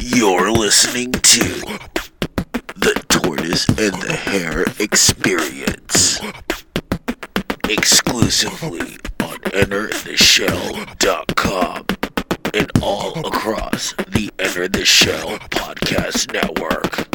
[0.00, 1.44] You're listening to
[2.74, 6.18] the Tortoise and the Hare Experience.
[7.68, 11.86] Exclusively on EnterTheShell.com
[12.54, 17.08] and all across the Enter the Shell podcast network.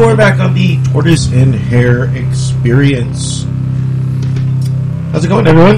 [0.00, 3.42] You are back on the Tortoise and Hare Experience.
[5.12, 5.76] How's it going, everyone?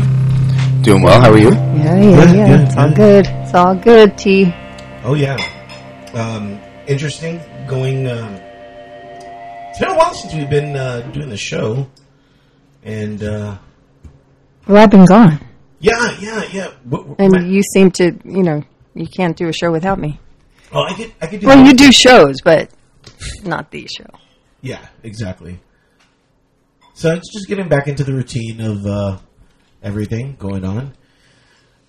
[0.82, 1.20] Doing well.
[1.20, 1.50] How are you?
[1.50, 2.46] Yeah, yeah, Good, yeah.
[2.46, 2.96] good, it's all good.
[2.96, 3.26] good.
[3.26, 4.54] It's all good, T.
[5.02, 5.36] Oh yeah,
[6.14, 7.40] um, interesting.
[7.66, 8.06] Going.
[8.06, 8.34] Um,
[9.70, 11.88] it's been a while since we've been uh, doing the show,
[12.84, 13.56] and uh,
[14.68, 15.40] Well, I've been gone.
[15.80, 16.68] yeah, yeah, yeah.
[16.84, 18.62] What, what- And my- you seem to, you know,
[18.94, 20.20] you can't do a show without me.
[20.72, 21.48] oh, I could, I could do.
[21.48, 22.70] Well, you do shows, but
[23.44, 24.18] not the show.
[24.60, 25.60] Yeah, exactly.
[26.94, 29.18] So it's just getting back into the routine of uh,
[29.82, 30.94] everything going on.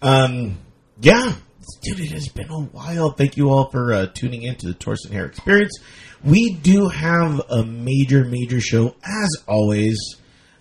[0.02, 0.58] Um,
[1.00, 1.34] yeah,
[1.82, 3.12] dude, it has been a while.
[3.12, 5.78] Thank you all for uh, tuning in to the Tortoise and Hare Experience.
[6.24, 9.98] We do have a major, major show as always.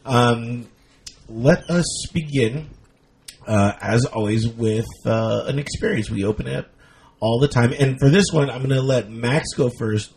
[0.05, 0.67] Um,
[1.29, 2.69] let us begin,
[3.47, 6.11] uh, as always, with uh, an experience.
[6.11, 6.69] We open it up
[7.21, 10.13] all the time, and for this one, I'm going to let Max go first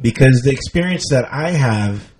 [0.00, 2.10] because the experience that I have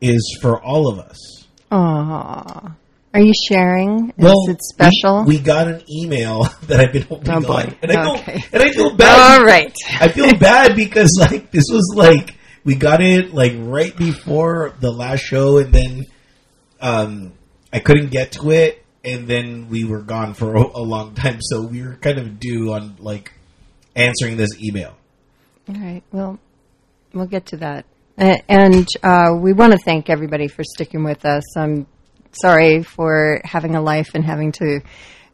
[0.00, 1.46] is for all of us.
[1.70, 2.74] Aw.
[3.12, 4.10] Are you sharing?
[4.10, 5.24] Is Well, it special?
[5.24, 7.54] We, we got an email that I've been holding Oh, boy.
[7.54, 8.38] on, and I Okay.
[8.38, 9.40] feel and I feel bad.
[9.40, 9.74] All right.
[10.00, 14.90] I feel bad because like this was like we got it like right before the
[14.92, 16.04] last show, and then
[16.80, 17.32] um,
[17.72, 21.38] I couldn't get to it, and then we were gone for a, a long time,
[21.40, 23.32] so we were kind of due on like
[23.96, 24.94] answering this email.
[25.68, 26.02] All right.
[26.12, 26.38] Well,
[27.12, 27.86] we'll get to that.
[28.16, 31.56] And uh, we want to thank everybody for sticking with us.
[31.56, 31.86] I'm
[32.32, 34.80] sorry for having a life and having to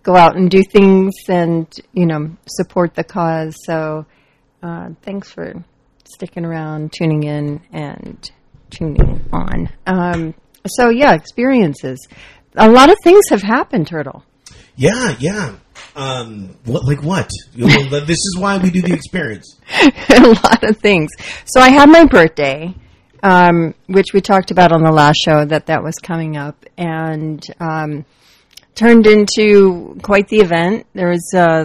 [0.02, 3.56] go out and do things and, you know, support the cause.
[3.64, 4.06] So
[4.62, 5.64] uh, thanks for
[6.04, 8.30] sticking around, tuning in, and
[8.70, 9.68] tuning on.
[9.86, 10.34] Um,
[10.66, 12.06] so, yeah, experiences.
[12.54, 14.24] A lot of things have happened, Turtle.
[14.76, 15.56] Yeah, yeah.
[15.96, 17.30] Um, what like what?
[17.54, 19.58] You know, this is why we do the experience.
[20.10, 21.10] a lot of things.
[21.46, 22.74] So I had my birthday,
[23.22, 27.42] um, which we talked about on the last show that that was coming up, and
[27.58, 28.04] um,
[28.74, 30.86] turned into quite the event.
[30.92, 31.64] There was uh,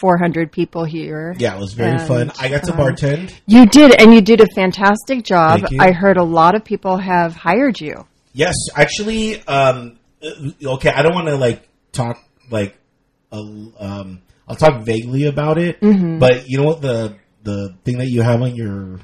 [0.00, 1.34] 400 people here.
[1.38, 2.32] Yeah, it was very And, fun.
[2.38, 3.34] I got to um, bartend.
[3.46, 5.60] You did, and you did a fantastic job.
[5.60, 5.78] Thank you.
[5.80, 8.06] I heard a lot of people have hired you.
[8.32, 10.90] Yes, actually, um, uh, okay.
[10.90, 12.76] I don't want to like talk like,
[13.32, 13.42] uh,
[13.78, 15.80] um, I'll talk vaguely about it.
[15.80, 16.18] Mm-hmm.
[16.18, 18.98] But you know what the the thing that you have on your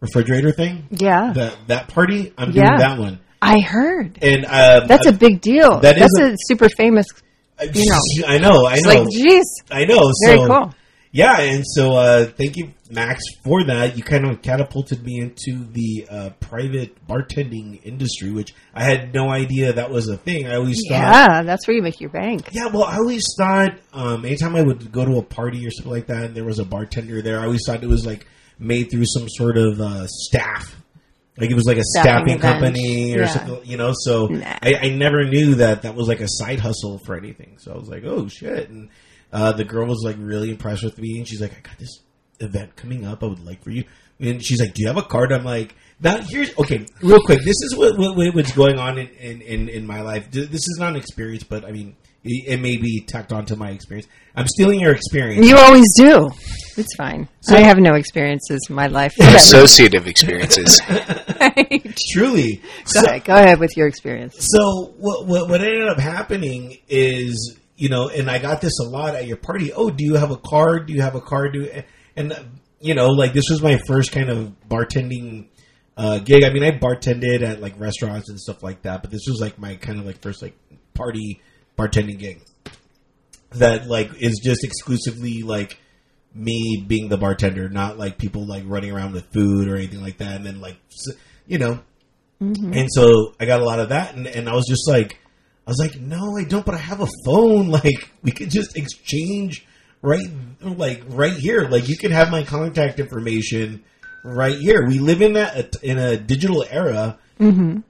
[0.00, 2.66] refrigerator thing Yeah, that that party I'm Yeah.
[2.66, 4.18] doing that one I heard.
[4.22, 5.80] and um, That's a big deal.
[5.80, 7.06] that is That's a- a, super famous.
[7.58, 8.26] I, you know.
[8.26, 10.74] I know I It's know like, geez, I know very so cool.
[11.12, 15.64] Yeah and so uh, thank you Max for that you kind of catapulted me into
[15.72, 20.56] the uh, private bartending industry which I had no idea that was a thing I
[20.56, 22.48] always thought Yeah, that's where you make your bank.
[22.52, 25.92] Yeah, well, I always thought um, anytime I would go to a party or something
[25.92, 28.26] like that, and there was a bartender there, I always thought it was like
[28.58, 30.76] made through some sort of uh, staff,
[31.38, 33.26] like it was like a Staffing staffing, company or Yeah.
[33.28, 33.92] something, you know.
[33.94, 34.58] So Nah.
[34.62, 37.56] I, I never knew that that was like a side hustle for anything.
[37.58, 38.68] So I was like, oh shit!
[38.68, 38.90] And
[39.32, 41.98] uh, the girl was like really impressed with me, and she's like, I got this
[42.40, 43.22] event coming up.
[43.22, 43.84] I would like for you.
[44.18, 47.38] And she's like, "Do you have a card?" I'm like, "Now here's okay, real quick.
[47.38, 50.30] This is what, what what- what's going on in, in, in, in my life.
[50.30, 53.56] This is not an experience, but I mean, it, it may be tacked on to
[53.56, 54.06] my experience.
[54.36, 55.46] I'm stealing your experience.
[55.46, 56.28] You always do.
[56.76, 57.28] It's fine.
[57.40, 59.14] So- I have no experiences in my life.
[59.20, 60.80] Associative experiences.
[62.12, 62.56] Truly.
[62.56, 63.24] Go So, ahead.
[63.24, 64.36] Go ahead with your experience.
[64.38, 68.86] so what, what what ended up happening is you know, and I got this a
[68.86, 69.72] lot at your party.
[69.72, 70.86] Oh, do you have a card?
[70.86, 71.54] Do you have a card?
[71.54, 71.82] Do
[72.14, 72.38] and
[72.78, 75.46] you know, like this was my first kind of bartending
[75.96, 76.44] uh, gig.
[76.44, 79.58] I mean, I bartended at like restaurants and stuff like that, but this was like
[79.58, 80.54] my kind of like first like
[80.92, 81.40] party
[81.78, 82.42] bartending gig
[83.52, 85.78] that like is just exclusively like
[86.34, 90.18] me being the bartender, not like people like running around with food or anything like
[90.18, 90.36] that.
[90.36, 90.76] And then like
[91.46, 91.80] you know,
[92.74, 95.18] and so I got a lot of that, and, and I was just like,
[95.70, 97.68] I was like, no, I don't, but I have a phone.
[97.70, 99.64] Like we could just exchange
[100.02, 100.26] right,
[100.60, 101.68] like right here.
[101.68, 103.84] Like you can have my contact information
[104.24, 104.86] right here.
[104.86, 107.18] We live in that in a digital era,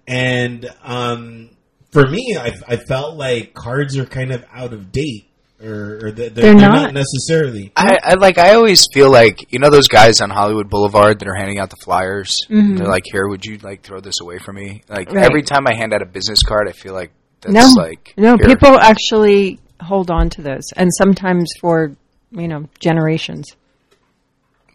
[0.07, 1.50] and um,
[1.93, 5.26] for me, I, I felt like cards are kind of out of date,
[5.62, 6.83] or, or they're, they're, They're not.
[6.83, 6.95] not.
[6.95, 7.73] necessarily.
[7.76, 8.38] I, I like.
[8.38, 11.71] I always feel like you know those guys on Hollywood Boulevard that are handing out
[11.71, 12.37] the flyers.
[12.76, 15.25] They're like, "Here, would you like throw this away for me?" Like Right.
[15.25, 18.37] every time I hand out a business card, I feel like that's No, like no.
[18.37, 18.47] here.
[18.49, 21.92] People actually hold on to those, and sometimes for
[22.32, 23.47] you know generations.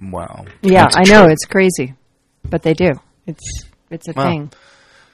[0.02, 0.46] Wow.
[0.62, 1.94] Yeah, I know it's crazy,
[2.44, 2.92] but they do.
[3.28, 3.44] It's
[3.90, 4.30] it's a Wow.
[4.30, 4.52] thing.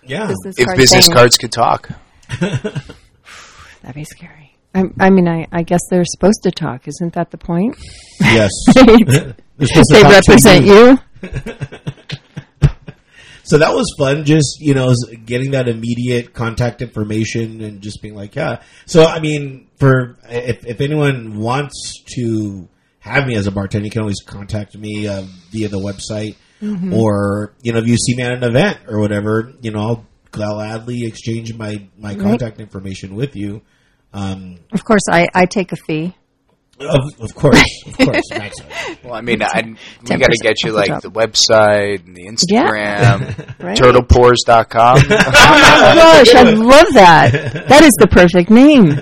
[0.04, 1.16] Yeah, Business If business thing.
[1.16, 1.90] cards could talk,
[2.40, 4.56] that'd be scary.
[4.74, 6.88] I, I mean, I, I guess they're supposed to talk.
[6.88, 7.76] Isn't that the point?
[8.22, 8.50] yes.
[8.74, 8.84] they
[9.58, 10.98] They're supposed to talk to represent you.
[13.52, 14.94] So that was fun, just you know,
[15.26, 18.62] getting that immediate contact information and just being like, yeah.
[18.86, 23.92] So I mean, for if, if anyone wants to have me as a bartender, you
[23.92, 26.38] can always contact me uh, via the website,
[26.94, 30.06] or you know, if you see me at an event or whatever, you know, I'll
[30.32, 33.64] gladly exchange my my contact information with you.
[34.14, 36.16] Um, Of course, I, I take a fee.
[36.90, 38.56] Of, of course, of course, Max.
[39.04, 41.02] well, I mean, I, we 10% got to get you off the like top.
[41.04, 43.78] the website and the Instagram, Right?
[43.78, 44.98] turtlepours.com.
[45.10, 47.32] Oh my gosh, I love that.
[47.68, 49.02] That is the perfect name.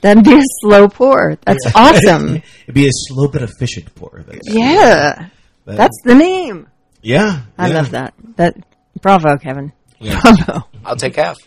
[0.00, 1.36] That'd be a slow pour.
[1.46, 2.36] That's awesome.
[2.64, 4.22] It'd be a slow but efficient pour.
[4.26, 5.28] That's, yeah.
[5.64, 6.66] that- That's the name.
[7.02, 7.42] yeah.
[7.58, 7.74] I yeah.
[7.74, 8.14] love that.
[8.36, 8.54] That
[9.00, 9.72] bravo, Kevin.
[10.00, 10.20] Yeah.
[10.20, 10.66] Bravo.
[10.84, 11.38] I'll take half.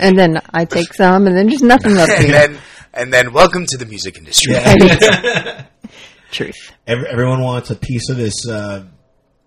[0.00, 2.10] And then I take some, and then just nothing left.
[2.12, 2.30] and me.
[2.32, 2.58] then
[2.94, 4.54] and then welcome to the music industry.
[6.30, 6.72] Truth.
[6.86, 8.84] Every, everyone wants a piece of this, uh,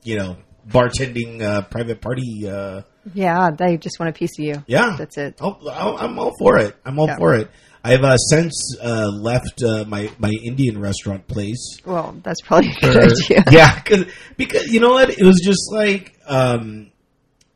[0.04, 0.38] you know,
[0.68, 2.48] bartending uh, private party.
[2.50, 2.82] Uh,
[3.14, 4.64] Yeah, they just want a piece of you.
[4.68, 5.36] yeah, That's it.
[5.42, 6.76] I'll, I'll, I'm all for it.
[6.86, 7.18] I'm all Yeah.
[7.18, 7.50] for it.
[7.84, 11.78] I've uh, since uh, left uh, my my Indian restaurant place.
[11.86, 13.02] Well, that's probably a good for-
[13.36, 13.44] idea.
[13.52, 15.10] yeah, cause, because you know what?
[15.10, 16.92] It was just like um,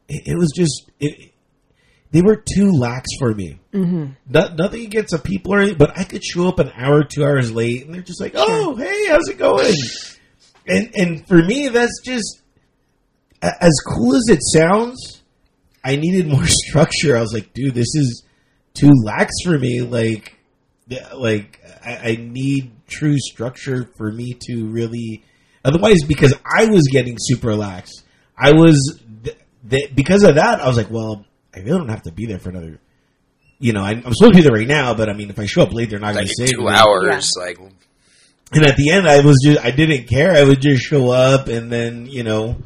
[0.08, 1.31] it, it was just it,
[2.12, 3.60] they were too lax for me.
[3.74, 4.12] Mm-hmm.
[4.30, 7.24] No, nothing against the people or anything, but I could show up an hour, two
[7.24, 9.74] hours late, and they're just like, "Oh, hey, how's it going?"
[10.68, 12.42] and and for me, that's just
[13.42, 15.22] as cool as it sounds.
[15.84, 17.18] I needed more structure.
[17.18, 18.24] I was like, dude, this is
[18.74, 19.82] too lax for me.
[19.82, 20.38] Like,
[21.16, 25.24] like I, I need true structure for me to really.
[25.64, 27.92] Otherwise, because I was getting super lax,
[28.38, 29.38] I was th-
[29.70, 30.60] th- because of that.
[30.60, 32.80] I was like, well, I really don't have to be there for another.
[33.60, 35.46] You know, I'm, I'm supposed to be there right now, but I mean, if I
[35.46, 36.76] show up late, they're not going to say two anything.
[36.76, 37.32] hours.
[37.38, 37.60] Like
[38.54, 40.32] And at the end, I was just, I didn't care.
[40.34, 42.58] I would just show up and then, you know,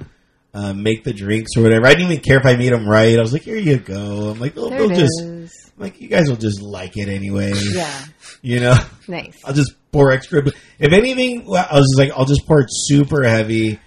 [0.53, 1.85] uh, make the drinks or whatever.
[1.85, 3.17] I didn't even care if I made them right.
[3.17, 4.29] I was like, here you go.
[4.29, 5.71] I'm like, they'll, they'll it just, is.
[5.77, 7.51] like, you guys will just like it anyway.
[7.55, 8.05] Yeah.
[8.41, 8.75] You know,
[9.07, 9.41] Nice.
[9.43, 10.43] I'll just pour extra.
[10.43, 13.79] But if anything, well, I was just like, I'll just pour it super heavy.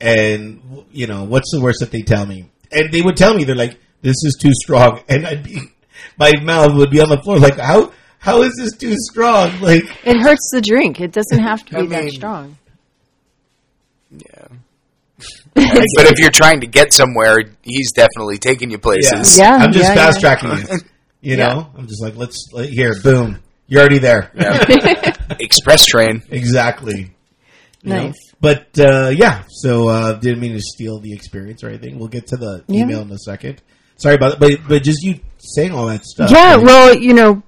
[0.00, 2.48] And, you know, what's the worst that they tell me?
[2.70, 5.00] And they would tell me, they're like, this is too strong.
[5.08, 5.60] And I'd be,
[6.18, 9.60] my mouth would be on the floor, like, how, how is this too strong?
[9.60, 11.00] Like, It hurts the drink.
[11.00, 12.58] It doesn't have to be I that strong.
[14.10, 14.48] yeah.
[15.54, 19.38] but if you're trying to get somewhere, he's definitely taking you places.
[19.38, 19.56] Yeah.
[19.56, 20.34] yeah I'm just yeah, fast yeah.
[20.34, 20.78] tracking you.
[21.22, 21.48] You Yeah.
[21.48, 24.30] know, I'm just like, let's let, here, boom, you're already there.
[25.40, 26.22] Express train.
[26.30, 27.14] exactly.
[27.82, 28.04] You know?
[28.08, 28.14] Nice.
[28.40, 31.98] But uh, yeah, so uh, didn't mean to steal the experience or anything.
[31.98, 32.82] We'll get to the Yeah.
[32.82, 33.62] email in a second.
[33.96, 36.30] Sorry about that, but but just you saying all that stuff.
[36.30, 37.42] Yeah, like, well, you know,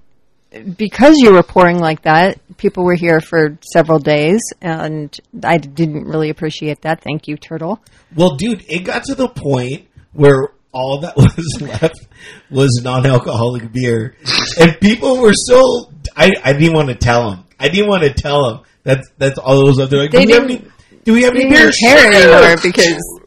[0.77, 6.05] because you were pouring like that, people were here for several days, and I didn't
[6.05, 7.03] really appreciate that.
[7.03, 7.81] Thank you, Turtle.
[8.15, 12.07] well, dude, it got to the point where all that was left
[12.51, 14.17] was non-alcoholic beer,
[14.61, 15.93] and people were so.
[16.17, 17.45] I I didn't want to tell them.
[17.61, 18.61] I didn't want to tell them.
[18.85, 19.91] That's that's all it was left.
[19.91, 20.65] They're like, They do we have any?
[21.05, 21.71] Do we have any beer?
[21.71, 23.18] care anymore because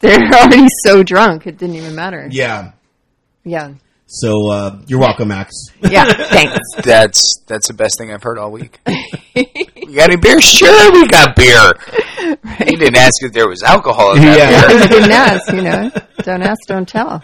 [0.00, 1.46] they're already so drunk.
[1.46, 2.28] It didn't even matter.
[2.30, 2.72] Yeah.
[3.44, 3.74] Yeah.
[4.06, 5.52] So uh, you're welcome, Max.
[5.80, 6.04] Yeah.
[6.12, 6.58] Thanks.
[6.84, 8.78] That's that's the best thing I've heard all week.
[9.34, 10.40] you got any beer?
[10.40, 11.72] Sure, we got beer.
[12.22, 14.66] You didn't ask if there was alcohol in that Yeah.
[14.68, 14.78] beer.
[14.82, 15.90] I didn't ask, you know.
[16.22, 17.20] Don't ask, don't tell.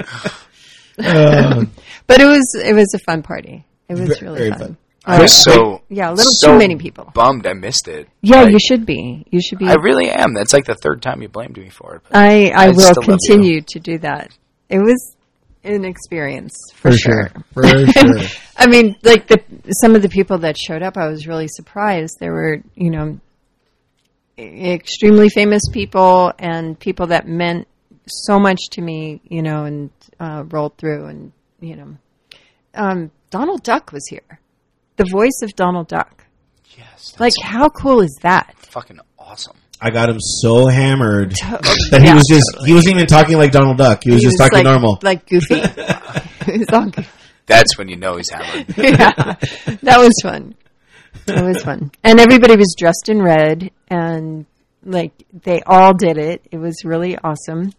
[0.98, 1.64] Uh,
[2.06, 3.64] But it was it was a fun party.
[3.88, 4.58] It was really very fun.
[4.58, 4.76] fun.
[5.10, 7.10] I was so Yeah, a little so too many people.
[7.14, 8.08] Bummed I missed it.
[8.22, 9.24] Yeah, Like, you should be.
[9.30, 9.66] You should be.
[9.66, 10.34] I really am.
[10.34, 12.02] That's like the third time you blamed me for it.
[12.12, 14.36] I, I, I will continue to do that.
[14.68, 15.16] It was
[15.64, 17.30] an experience for, for sure.
[17.32, 17.44] sure.
[17.52, 18.20] For sure.
[18.56, 19.42] I mean, like the
[19.82, 22.16] some of the people that showed up, I was really surprised.
[22.20, 23.20] There were, you know,
[24.38, 27.68] extremely famous people and people that meant
[28.06, 31.06] so much to me, you know, and uh, rolled through.
[31.06, 31.96] And you know,
[32.74, 34.40] um, Donald Duck was here,
[35.00, 36.24] the voice of Donald Duck.
[36.76, 38.54] yes, that's Like, how cool is that?
[38.70, 39.56] fucking awesome.
[39.80, 41.30] I got him so hammered
[41.90, 42.14] that he Yeah.
[42.14, 44.02] was just he wasn't even talking like Donald Duck.
[44.04, 44.98] He was He just was talking like, normal.
[45.02, 45.54] like goofy.
[46.52, 47.08] it was all goofy.
[47.46, 48.66] That's when you know he's hammered.
[48.76, 49.12] yeah,
[49.82, 50.54] that was fun.
[51.26, 54.44] It was fun, and everybody was dressed in red, and
[54.84, 56.46] like they all did it.
[56.52, 57.72] It was really awesome.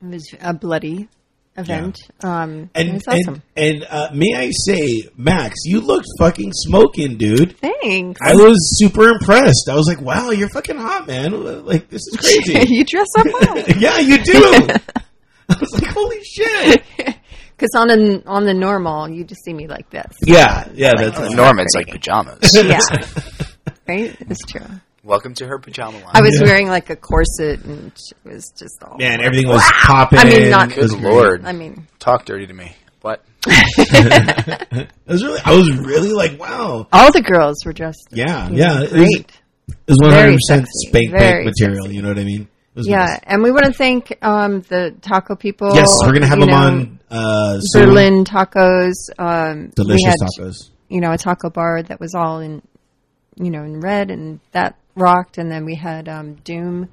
[0.00, 1.08] It was a bloody
[1.56, 1.98] event.
[2.22, 3.42] Um, it and was awesome.
[3.56, 7.56] and, and uh, may I say, Max, you looked fucking smoking, dude.
[7.58, 8.20] Thanks.
[8.22, 9.68] I was super impressed.
[9.70, 11.64] I was like, "Wow, you're fucking hot, man!
[11.64, 13.58] Like this is crazy." you dress up well.
[13.78, 14.32] yeah, you do.
[15.48, 16.82] I was like, "Holy shit!"
[17.56, 21.18] Because on a, on the normal, you just see me like this, Yeah, yeah, that's
[21.18, 22.50] it's like pajamas.
[22.54, 22.78] yeah,
[23.88, 24.14] right?
[24.20, 24.66] It's true.
[25.06, 26.10] Welcome to her pajama line.
[26.14, 28.98] I was wearing like a corset, and it was just all.
[28.98, 29.20] man.
[29.22, 30.18] Everything was popping.
[30.18, 31.44] I mean, not- It Good lord.
[31.44, 32.72] I mean, Talk dirty to me.
[33.02, 33.24] What?
[33.48, 35.40] It was really.
[35.44, 38.08] I was really like, "Wow." all the girls were dressed.
[38.10, 38.78] Yeah, yeah.
[38.82, 39.30] It was, great.
[39.68, 40.88] it was one Very hundred percent sexy.
[40.88, 41.84] spank bank material.
[41.84, 41.94] sexy.
[41.96, 42.40] You know what I mean?
[42.42, 43.20] It was Yeah, nice.
[43.22, 45.72] and we want to thank um, the taco people.
[45.76, 47.00] Yes, we're gonna have you them know, on
[47.56, 47.86] uh, soon.
[47.86, 48.94] Berlin tacos.
[49.16, 50.70] Um, Delicious had, tacos.
[50.88, 52.62] You know, a taco bar that was all in,
[53.36, 55.38] you know, in red, and that rocked.
[55.38, 56.88] And then we had um, Doom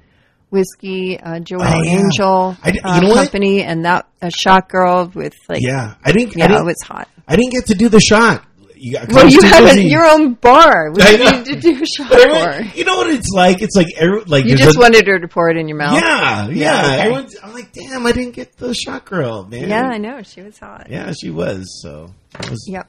[0.50, 1.90] whiskey, uh, Joanna Oh, yeah.
[1.98, 3.16] Angel I uh, know what?
[3.30, 6.36] company, and that a shot girl with like, Yeah, I didn't.
[6.36, 7.08] I yeah, didn't, it was hot.
[7.26, 8.44] I didn't get to do the shot.
[8.76, 10.90] You got, I Well, you have a, your own bar.
[10.92, 11.30] What do I you know.
[11.30, 13.62] need to do a shot everyone- you know what it's like?
[13.62, 15.94] It's like every, like You just a- wanted her to pour it in your mouth.
[15.94, 17.04] Yeah, yeah.
[17.08, 17.36] Yeah, okay.
[17.42, 19.68] I'm like, damn, I didn't get the shot girl, man.
[19.70, 20.22] Yeah, I know.
[20.22, 20.88] She was hot.
[20.90, 21.80] Yeah, she was.
[21.82, 22.10] So
[22.50, 22.86] was Yep.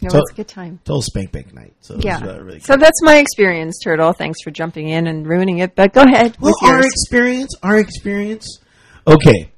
[0.00, 0.78] No, So- it's a good time.
[0.84, 1.74] total spank bank night.
[1.80, 2.22] So Yeah.
[2.24, 4.12] really So that's my experience, Turtle.
[4.12, 5.74] Thanks for jumping in and ruining it.
[5.74, 6.36] But go ahead.
[6.40, 8.60] Well, our experience, our experience.
[9.06, 9.50] Okay,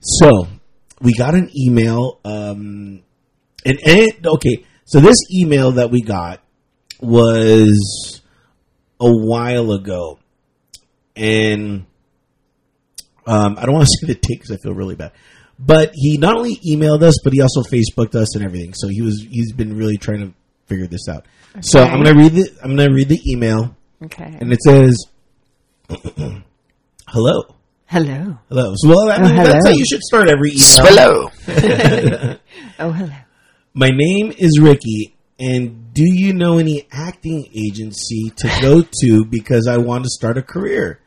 [0.00, 0.46] so
[1.00, 3.02] we got an email, um,
[3.66, 6.40] and, and it, okay, so this email that we got
[7.00, 8.20] was
[9.00, 10.18] a while ago,
[11.16, 11.84] and
[13.26, 15.12] um, I don't want to say the date because I feel really bad.
[15.58, 18.74] But he not only emailed us, but he also Facebooked us and everything.
[18.74, 20.34] So he was he's been really trying to
[20.66, 21.26] figure this out.
[21.60, 24.36] So I'm gonna read the I'm gonna read the email, okay.
[24.40, 24.96] and it says,
[27.08, 27.42] "Hello."
[27.86, 28.38] hello.
[28.48, 28.72] Hello.
[28.76, 29.60] So, well, I Oh, mean, that's hello.
[29.66, 31.28] how you should start every email.
[31.46, 32.36] Hello.
[32.78, 33.12] Oh, hello.
[33.74, 39.66] My name is Ricky, and do you know any acting agency to go to because
[39.68, 41.00] I want to start a career?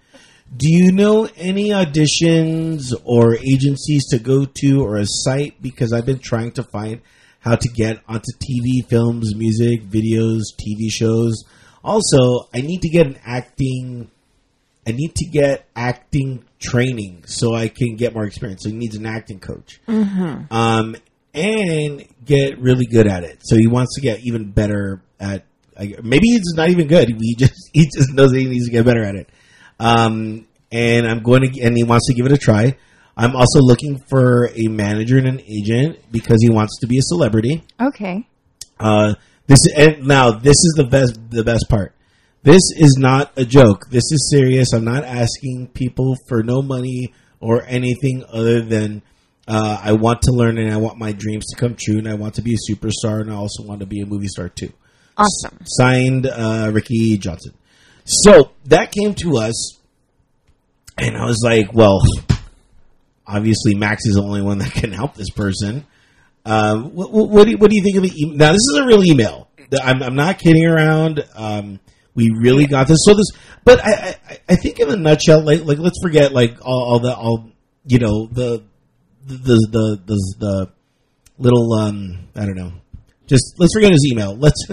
[0.56, 6.06] Do you know any auditions or agencies to go to or a site because I've
[6.06, 7.02] been trying to find
[7.40, 11.44] how to get onto TV, films, music, videos, TV shows.
[11.84, 14.10] Also, I need to get an acting
[14.88, 18.62] I need to get acting training so I can get more experience.
[18.64, 19.80] So he needs an acting coach,
[20.52, 20.96] um,
[21.34, 23.40] and get really good at it.
[23.42, 25.44] So he wants to get even better at.
[25.78, 27.10] I- Maybe he's not even good.
[27.20, 29.28] He just he just knows that he needs to get better at it.
[29.80, 32.78] Um, and I'm going to, and he wants to give it a try.
[33.18, 37.02] I'm also looking for a manager and an agent because he wants to be a
[37.02, 37.64] celebrity.
[37.80, 38.28] Okay.
[38.80, 39.16] Uh,
[39.48, 41.96] this and now this is the best the best part.
[42.44, 43.88] This is not a joke.
[43.90, 44.74] This is serious.
[44.74, 49.02] I'm not asking people for no money or anything other than
[49.48, 52.16] uh, I want to learn and I want my dreams to come true and I
[52.16, 54.72] want to be a superstar and I also want to be a movie star too.
[55.18, 55.60] Awesome.
[55.64, 57.54] Signed, uh, Ricky Johnson.
[58.06, 59.80] So that came to us,
[60.98, 62.02] and I was like, well,
[63.28, 65.86] obviously Max is the only one that can help this person.
[66.46, 68.38] Um, what, what, what, do you, what do you think of the email?
[68.38, 69.50] Now, this is a real email.
[69.82, 71.26] I'm, I'm not kidding around.
[71.36, 71.80] Um,
[72.14, 73.00] we really got this.
[73.04, 73.32] So this,
[73.64, 77.00] but I, I, I think in a nutshell, like, like let's forget like all, all
[77.00, 77.50] the, all,
[77.88, 78.64] you know, the,
[79.26, 80.72] the, the, the, the
[81.40, 82.74] little, um, I don't know.
[83.28, 84.36] Just let's forget his email.
[84.36, 84.64] Let's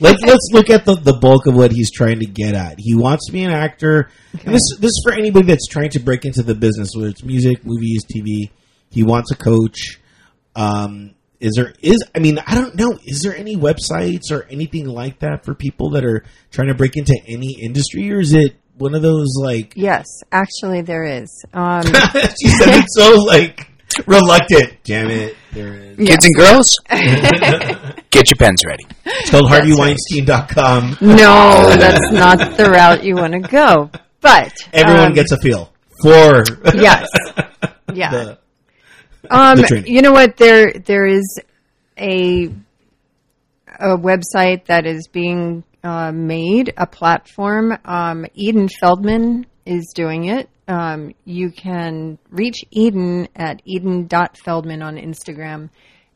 [0.00, 2.76] let's let's look at the, the bulk of what he's trying to get at.
[2.78, 4.10] He wants to be an actor.
[4.32, 7.22] And this this is for anybody that's trying to break into the business, whether it's
[7.22, 8.50] music, movies, TV.
[8.90, 10.00] He wants a coach.
[10.56, 12.98] Um, is there is I mean I don't know.
[13.04, 16.96] Is there any websites or anything like that for people that are trying to break
[16.96, 19.74] into any industry, or is it one of those like?
[19.76, 21.44] Yes, actually, there is.
[21.54, 21.84] Um,
[22.40, 23.69] she said it so like
[24.06, 24.82] reluctant.
[24.84, 25.36] Damn it!
[25.52, 25.96] There is.
[25.98, 26.68] Kids and girls,
[28.10, 28.84] get your pens ready.
[29.24, 29.96] Tell That's right.
[30.12, 30.96] HarveyWeinstein.com.
[31.00, 33.90] no, that's not the route you want to go.
[34.20, 35.72] But Everyone um, gets a feel
[36.02, 37.08] for yes,
[37.94, 38.10] yeah.
[38.10, 38.38] the-
[39.30, 40.36] Um, the you know what?
[40.36, 41.40] There there is
[41.98, 42.46] a
[43.78, 47.76] a website that is being uh, made, a platform.
[47.84, 50.48] Um, Eden Feldman is doing it.
[50.70, 55.68] Um, you can reach Eden at eden.feldman on Instagram,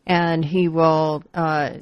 [0.07, 1.79] and he will uh,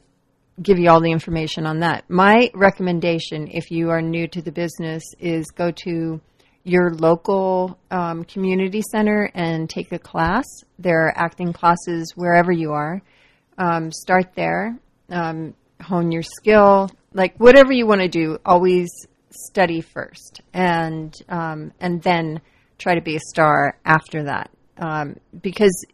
[0.63, 2.09] give you all the information on that.
[2.09, 6.19] My recommendation, if you are new to the business, is go to
[6.65, 10.47] your local um, community center and take a class.
[10.79, 13.03] There are acting classes wherever you are.
[13.59, 14.79] Um, start there,
[15.11, 18.39] um, hone your skill, like whatever you want to do.
[18.47, 18.89] Always
[19.31, 22.41] study first, and um, and then
[22.83, 24.51] try to be a star after that.
[24.79, 25.85] Um, because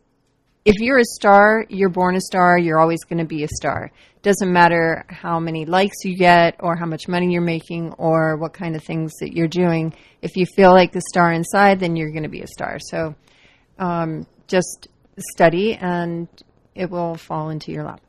[0.64, 3.90] if you're a star, you're born a star, you're always going to be a star.
[4.22, 8.53] Doesn't matter how many likes you get or how much money you're making or what
[8.53, 9.94] kind of things that you're doing.
[10.22, 12.79] If you feel like the star inside, then you're going to be a star.
[12.81, 13.14] So
[13.79, 14.88] um, just
[15.35, 16.29] study and
[16.74, 18.01] it will fall into your lap.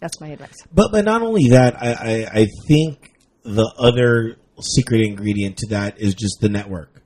[0.00, 0.56] That's my advice.
[0.72, 6.00] But but not only that, I, I I think the other secret ingredient to that
[6.00, 6.97] is just the network.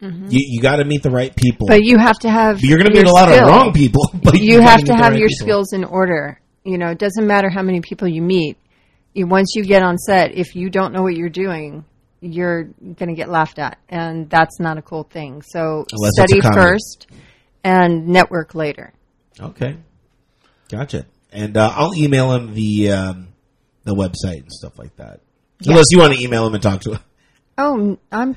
[0.00, 1.66] You you got to meet the right people.
[1.66, 1.74] Mm-hmm.
[1.78, 2.62] But you have to have.
[2.62, 4.10] You're going to meet a lot of wrong people.
[4.22, 5.46] But you gotta have to have right your people.
[5.46, 6.40] skills in order.
[6.64, 8.58] You know, it doesn't matter how many people you meet.
[9.14, 11.84] You, once you get on set, if you don't know what you're doing,
[12.20, 15.42] you're going to get laughed at, and that's not a cool thing.
[15.42, 17.06] So Unless study first
[17.64, 18.92] and network later.
[19.40, 19.76] Okay,
[20.68, 21.06] gotcha.
[21.32, 23.28] And uh, I'll email him the um,
[23.84, 25.20] the website and stuff like that.
[25.64, 27.00] Unless you want to email him and talk to him.
[27.56, 28.36] Oh, I'm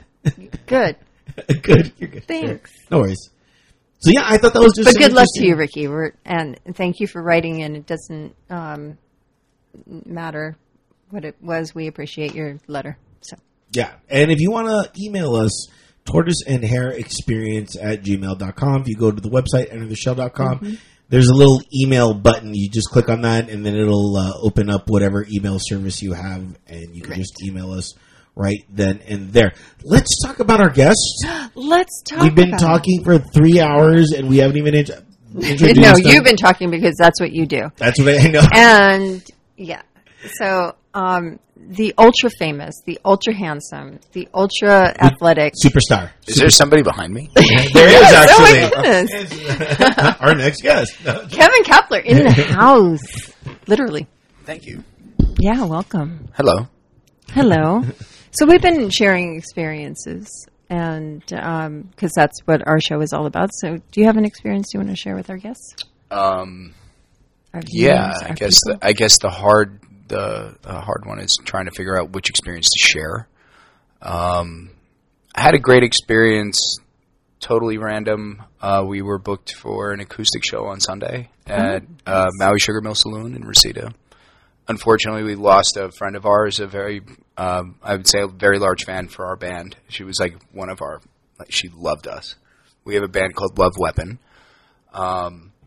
[0.65, 0.95] good.
[1.61, 2.25] good, you're good.
[2.25, 2.71] Thanks.
[2.71, 2.87] Sure.
[2.91, 3.29] No worries.
[3.99, 4.87] So yeah, I thought that was just.
[4.87, 5.87] But some good luck to you, Ricky.
[5.87, 7.75] We're, and thank you for writing in.
[7.75, 8.35] It doesn't.
[8.49, 8.97] Um,
[10.05, 10.57] matter
[11.09, 11.73] what it was.
[11.73, 12.97] We appreciate your letter.
[13.21, 13.37] So
[13.71, 13.93] Yeah.
[14.09, 15.67] And if you want to email us,
[16.05, 18.81] tortoise and hare experience at gmail.com.
[18.81, 20.77] If you go to the website, entertheshell.com,
[21.09, 22.53] there's a little email button.
[22.53, 26.13] You just click on that and then it'll uh, open up whatever email service you
[26.13, 27.93] have and you can just email us
[28.39, 29.54] right then and there.
[29.84, 31.21] Let's talk about our guests.
[31.56, 32.23] let's talk.
[32.23, 35.04] We've been about talking for three hours and we haven't even int- it.
[35.36, 36.02] introduced No, them.
[36.06, 37.69] you've been talking because that's what you do.
[37.78, 38.41] That's what I know.
[38.54, 39.23] and
[39.58, 39.82] yeah,
[40.36, 45.54] so um, the ultra famous, the ultra handsome, the ultra athletic.
[45.62, 46.12] Superstar.
[46.25, 47.30] Is there somebody behind me?
[47.36, 49.10] There is Oh my actually.
[49.10, 50.95] goodness, our next guest.
[51.04, 53.02] Kevin Kapler in the house,
[53.67, 54.08] literally.
[54.45, 54.84] Thank you.
[55.39, 56.30] Yeah, welcome.
[56.36, 56.67] Hello.
[57.32, 57.84] Hello.
[58.31, 63.49] So we've been sharing experiences, and because that's what our show is all about.
[63.53, 65.75] So, do you have an experience you want to share with our guests?
[66.11, 66.73] Um,
[67.53, 68.79] Our yeah, viewers, I guess people?
[68.79, 72.29] the, I guess the hard the uh, hard one is trying to figure out which
[72.29, 73.27] experience to share.
[74.01, 74.71] Um,
[75.33, 76.77] I had a great experience,
[77.39, 78.43] totally random.
[78.61, 82.95] Uh, we were booked for an acoustic show on Sunday at uh, Maui Sugar Mill
[82.95, 83.91] Saloon in Reseda.
[84.67, 87.01] Unfortunately, we lost a friend of ours, a very,
[87.39, 89.78] um, I would say, a very large fan for our band.
[89.88, 90.99] She was like one of our,
[91.39, 92.36] like, she loved us.
[92.84, 94.19] We have a band called Love Weapon.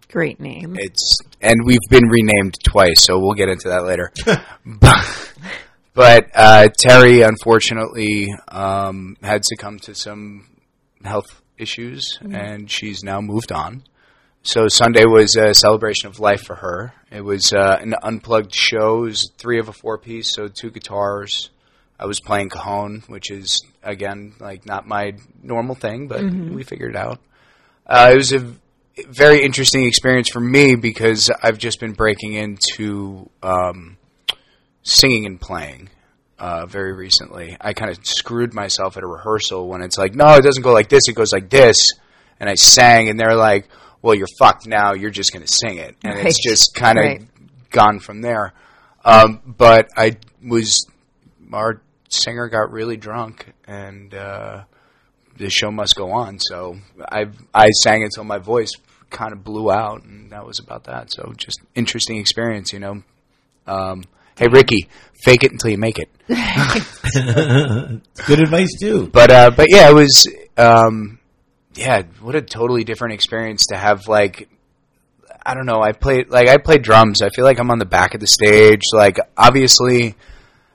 [0.09, 0.77] great name.
[0.79, 4.13] It's and we've been renamed twice, so we'll get into that later.
[4.67, 5.33] but
[5.95, 10.49] but uh, Terry, unfortunately, um, had succumbed to some
[11.03, 13.85] health issues, and she's now moved on.
[14.43, 16.93] So Sunday was a celebration of life for her.
[17.11, 19.05] It was uh, an unplugged show.
[19.05, 21.49] It was three of a four piece, so two guitars.
[21.98, 26.90] I was playing cajon, which is again like not my normal thing, but we figured
[26.90, 27.20] it out.
[27.87, 28.55] Uh, it was a
[29.09, 33.96] very interesting experience for me because I've just been breaking into um,
[34.83, 35.90] singing and playing
[36.38, 37.57] uh, very recently.
[37.61, 40.72] I kind of screwed myself at a rehearsal when it's like, no, it doesn't go
[40.72, 41.76] like this; it goes like this.
[42.40, 43.68] And I sang, and they're like,
[44.02, 44.94] "Well, you're fucked now.
[44.94, 47.22] You're just going to sing it," and it's just kind of Right.
[47.70, 48.52] gone from there.
[49.05, 50.87] Um, but I was
[51.55, 54.15] our singer got really drunk and.
[54.15, 54.65] Uh,
[55.37, 56.38] the show must go on.
[56.38, 58.71] So I I sang until my voice
[59.11, 61.12] kind of blew out, and that was about that.
[61.12, 63.03] So just interesting experience, you know.
[63.67, 64.05] Um,
[64.37, 64.88] hey Ricky,
[65.25, 66.09] fake it until you make it.
[68.27, 69.09] Good advice too.
[69.09, 71.19] But uh, but yeah, it was um,
[71.75, 74.49] yeah, what a totally different experience to have like.
[75.45, 75.83] I don't know.
[75.83, 77.21] I played like I played drums.
[77.21, 78.83] I feel like I'm on the back of the stage.
[78.93, 80.15] Like obviously,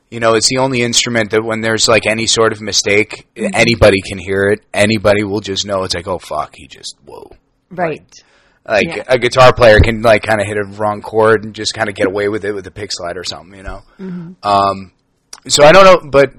[0.09, 4.01] you know, it's the only instrument that when there's like any sort of mistake, anybody
[4.01, 4.61] can hear it.
[4.73, 5.83] Anybody will just know.
[5.83, 7.31] It's like, oh fuck, he just whoa.
[7.69, 8.09] right.
[8.65, 9.03] Like Yeah.
[9.07, 11.95] a guitar player can like kind of hit a wrong chord and just kind of
[11.95, 13.81] get away with it with a pick slide or something, you know.
[14.43, 14.91] Um,
[15.47, 16.33] so I don't know, but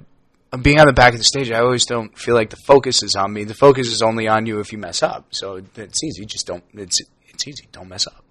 [0.62, 3.14] being on the back of the stage, I always don't feel like the focus is
[3.16, 3.44] on me.
[3.44, 5.26] The focus is only on you if you mess up.
[5.30, 6.24] So it's easy.
[6.26, 6.64] Just don't.
[6.74, 7.66] It's it's easy.
[7.72, 8.24] Don't mess up.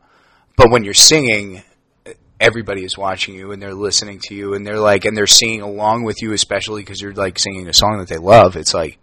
[0.56, 1.64] But when you're singing,
[2.40, 5.62] everybody is watching you and they're listening to you and they're like and they're singing
[5.62, 8.56] along with you, especially because you're like singing a song that they love.
[8.56, 9.00] It's like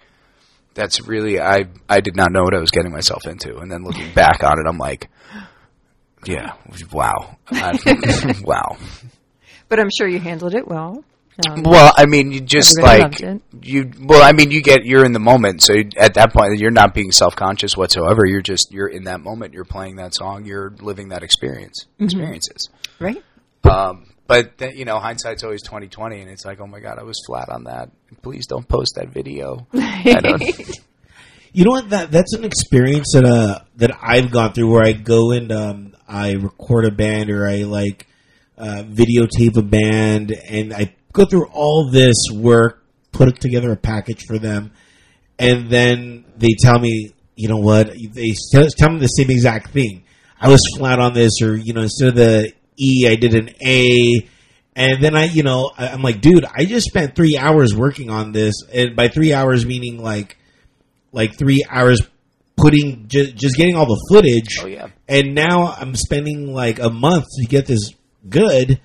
[0.75, 3.85] that's really I I did not know what I was getting myself into, and then
[3.85, 5.09] looking back on it, I'm like,
[6.27, 6.55] yeah,
[6.93, 8.77] wow, I- wow.
[9.69, 11.05] But I'm sure you handled it well.
[11.49, 13.19] Um, Well, I mean, you just like
[13.63, 13.91] you.
[14.01, 16.71] Well, I mean, you get you're in the moment, so you- at that point, you're
[16.71, 18.25] not being self conscious whatsoever.
[18.25, 19.53] You're just you're in that moment.
[19.53, 20.45] You're playing that song.
[20.45, 21.87] You're living that experience.
[21.99, 22.69] Experiences.
[22.99, 23.23] Right?
[23.65, 26.99] Um, but th- you know, hindsight's always twenty twenty, and it's like, oh my god,
[26.99, 27.91] I was flat on that.
[28.23, 29.67] Please don't post that video.
[29.75, 30.43] I don't,
[31.53, 31.91] You know what?
[31.91, 35.95] That that's an experience that uh that I've gone through where I go and um
[36.09, 38.07] I record a band or I like
[38.59, 44.25] uh, videotape a band and I go through all this work, put together a package
[44.27, 44.73] for them,
[45.39, 47.93] and then they tell me, you know what?
[48.13, 50.05] They tell tell me the same exact thing.
[50.41, 53.51] I was flat on this, or you know, instead of the E, I did an
[53.65, 54.29] A.
[54.77, 58.33] And then I, you know, I'm like, dude, I just spent three hours working on
[58.33, 60.37] this, and by three hours meaning like
[61.13, 62.03] like three hours
[62.57, 64.59] putting just, just getting all the footage.
[64.61, 64.89] Oh, yeah.
[65.09, 67.93] And now I'm spending like a month to get this
[68.29, 68.81] good.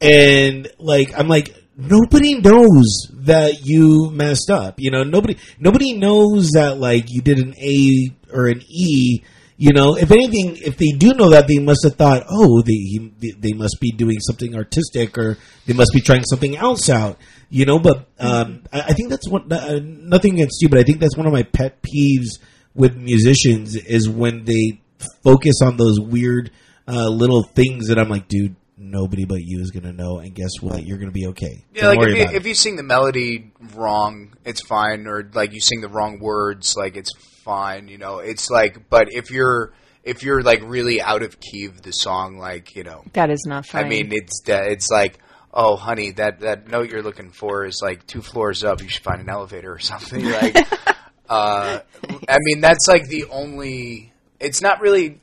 [0.00, 4.74] And like I'm like nobody knows that you messed up.
[4.78, 9.22] You know, nobody nobody knows that like you did an A or an E.
[9.60, 13.10] You know, if anything, if they do know that, they must have thought, oh, they
[13.40, 17.18] they must be doing something artistic, or they must be trying something else out.
[17.50, 19.52] You know, but um, I, I think that's one.
[19.52, 22.38] uh, nothing against you, but I think that's one of my pet peeves
[22.74, 24.80] with musicians is when they
[25.24, 26.52] focus on those weird
[26.86, 30.18] uh, little things that I'm like, dude, nobody but you is gonna know.
[30.18, 30.84] And guess what?
[30.86, 31.64] You're gonna be okay.
[31.74, 32.36] Yeah, Don't like worry if you, about it.
[32.36, 36.76] if you sing the melody wrong, it's fine, or like you sing the wrong words,
[36.76, 37.10] like it's
[37.48, 37.88] fine.
[37.88, 39.72] You know, it's like, but if you're
[40.04, 43.44] if you're like really out of key of the song, like you know, That is
[43.46, 45.18] not I mean, it's it's like,
[45.52, 48.82] oh, honey, that that note you're looking for is like two floors up.
[48.82, 50.24] You should find an elevator or something.
[50.24, 50.56] Like,
[51.28, 51.80] uh,
[52.28, 54.12] I mean, that's like the only.
[54.40, 55.20] It's not really.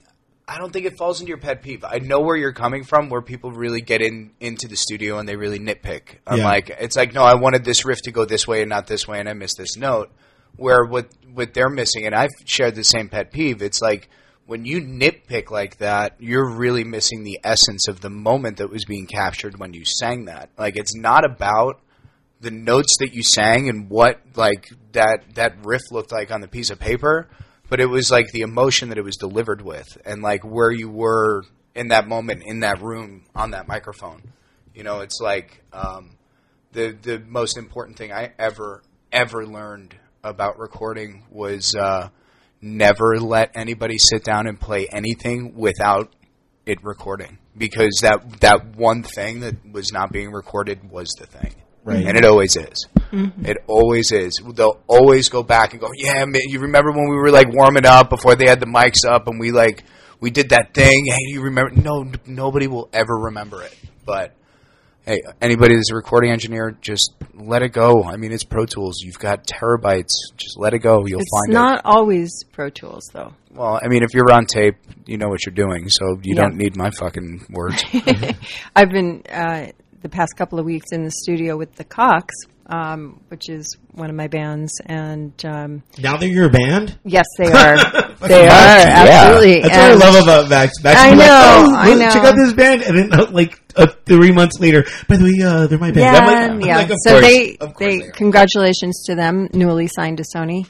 [0.47, 1.83] I don't think it falls into your pet peeve.
[1.83, 5.27] I know where you're coming from, where people really get in into the studio and
[5.27, 6.17] they really nitpick.
[6.27, 6.45] I'm Yeah.
[6.45, 9.07] like, it's like, no, I wanted this riff to go this way and not this
[9.07, 10.11] way, and I missed this note.
[10.55, 13.61] Where what what they're missing, and I've shared the same pet peeve.
[13.61, 14.09] It's like
[14.45, 18.85] when you nitpick like that, you're really missing the essence of the moment that was
[18.85, 20.49] being captured when you sang that.
[20.57, 21.81] Like it's not about
[22.41, 26.47] the notes that you sang and what like that that riff looked like on the
[26.47, 27.27] piece of paper,
[27.69, 30.89] but it was like the emotion that it was delivered with and like where you
[30.89, 31.43] were
[31.73, 34.21] in that moment in that room on that microphone.
[34.73, 36.17] You know, it's like um,
[36.71, 42.09] the the most important thing I ever ever learned about recording was uh,
[42.61, 46.13] never let anybody sit down and play anything without
[46.65, 51.53] it recording because that that one thing that was not being recorded was the thing.
[51.83, 52.03] Right.
[52.07, 52.87] And it always is.
[53.43, 54.41] It always is.
[54.55, 57.85] They'll always go back and go, "Yeah, man, you remember when we were like warming
[57.85, 59.83] up before they had the mics up and we like
[60.19, 61.05] we did that thing?
[61.05, 61.79] Hey, you remember?
[61.79, 63.73] No, n- nobody will ever remember it.
[64.03, 64.33] But
[65.05, 68.03] hey, anybody that's a recording engineer, just let it go.
[68.03, 69.01] I mean, it's Pro Tools.
[69.03, 70.11] You've got terabytes.
[70.37, 71.05] Just let it go.
[71.05, 71.51] You'll it's find it.
[71.51, 73.33] It's not always Pro Tools though.
[73.53, 76.41] Well, I mean, if you're on tape, you know what you're doing, so you Yeah.
[76.41, 77.83] don't need my fucking words.
[78.75, 79.67] I've been uh,
[80.01, 82.33] the past couple of weeks in the studio with the Cox,
[82.67, 86.97] um, which is one of my bands, and um, now they're your band.
[87.03, 87.77] yes, they are.
[88.27, 89.61] they are absolutely.
[89.61, 90.83] That's what I love about Max.
[90.83, 92.09] Max I is like, know, oh, I know.
[92.09, 95.45] Check out this band, and then uh, like uh, three months later, by the way,
[95.45, 95.97] uh, they're my band.
[95.97, 96.77] Yeah, I'm like, I'm yeah.
[96.77, 100.23] like, of so course, they, of course they, they congratulations to them, newly signed to
[100.35, 100.65] Sony.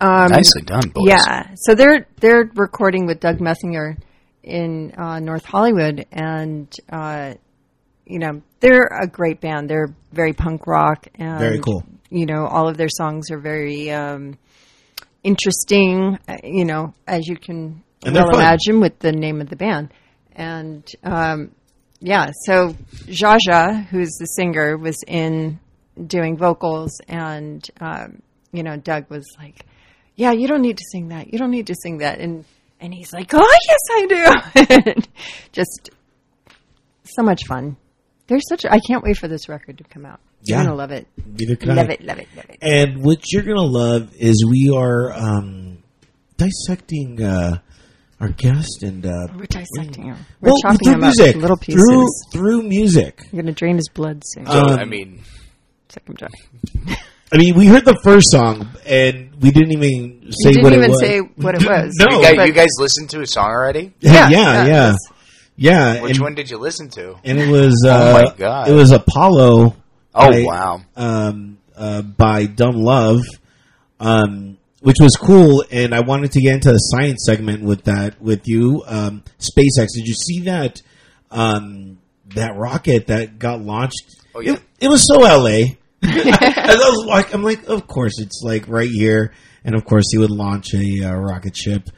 [0.00, 1.08] Um, Nicely done, boys.
[1.08, 3.96] Yeah, so they're they're recording with Doug Messinger
[4.42, 7.34] in uh, North Hollywood, and uh,
[8.08, 9.68] you know they're a great band.
[9.70, 11.84] They're very punk rock, and Very cool.
[12.10, 14.38] You know, all of their songs are very um,
[15.22, 16.18] interesting.
[16.28, 19.92] uh, You know, as you can well imagine with the name of the band,
[20.32, 21.52] and um,
[22.00, 22.30] yeah.
[22.46, 22.74] So
[23.06, 25.60] Jaja, who's the singer, was in
[26.06, 29.66] doing vocals, and um, you know, Doug was like,
[30.16, 31.32] "Yeah, you don't need to sing that.
[31.32, 32.44] You don't need to sing that." And
[32.80, 35.02] and he's like, "Oh, yes, I do."
[35.52, 35.90] Just
[37.04, 37.76] so much fun.
[38.28, 38.64] There's such.
[38.64, 40.20] I can't wait for this record to come out.
[40.44, 40.64] You're Yeah.
[40.64, 41.06] gonna love it.
[41.26, 41.74] Neither can I.
[41.74, 42.02] Love it.
[42.04, 42.28] Love it.
[42.36, 42.58] Love it.
[42.62, 45.78] And what you're gonna love is we are um,
[46.36, 47.58] dissecting uh,
[48.20, 50.16] our guest and uh, We're dissecting him.
[50.40, 51.82] We're well, chopping through him up music, little pieces.
[51.82, 53.20] through through music.
[53.32, 54.46] You're gonna drain his blood soon.
[54.46, 55.20] So, Um, I mean,
[55.88, 56.30] Second time.
[57.32, 60.84] I mean, we heard the first song and we didn't even say didn't what even
[60.84, 61.00] it was.
[61.00, 61.94] say what it was.
[61.98, 63.92] no, you, guys, but- you guys listened to a song already?
[64.00, 65.08] yeah, yeah, yeah, yeah, it was-
[65.58, 66.00] yeah.
[66.02, 67.16] Which and, one did you listen to?
[67.24, 68.68] And it was uh, Oh my God.
[68.68, 69.76] it was Apollo.
[70.14, 70.80] Oh by, wow!
[70.96, 73.20] um, uh, by Dumb Love,
[74.00, 75.64] um, which was cool.
[75.70, 78.82] And I wanted to get into the science segment with that with you.
[78.86, 80.80] Um, SpaceX, did you see that
[81.30, 81.98] um,
[82.34, 84.16] that rocket that got launched?
[84.34, 84.54] Oh, yeah.
[84.54, 85.74] it, it was so LA.
[86.02, 90.04] As I was like, I'm like, of course, it's like right here, and of course,
[90.12, 91.90] he would launch a uh, rocket ship.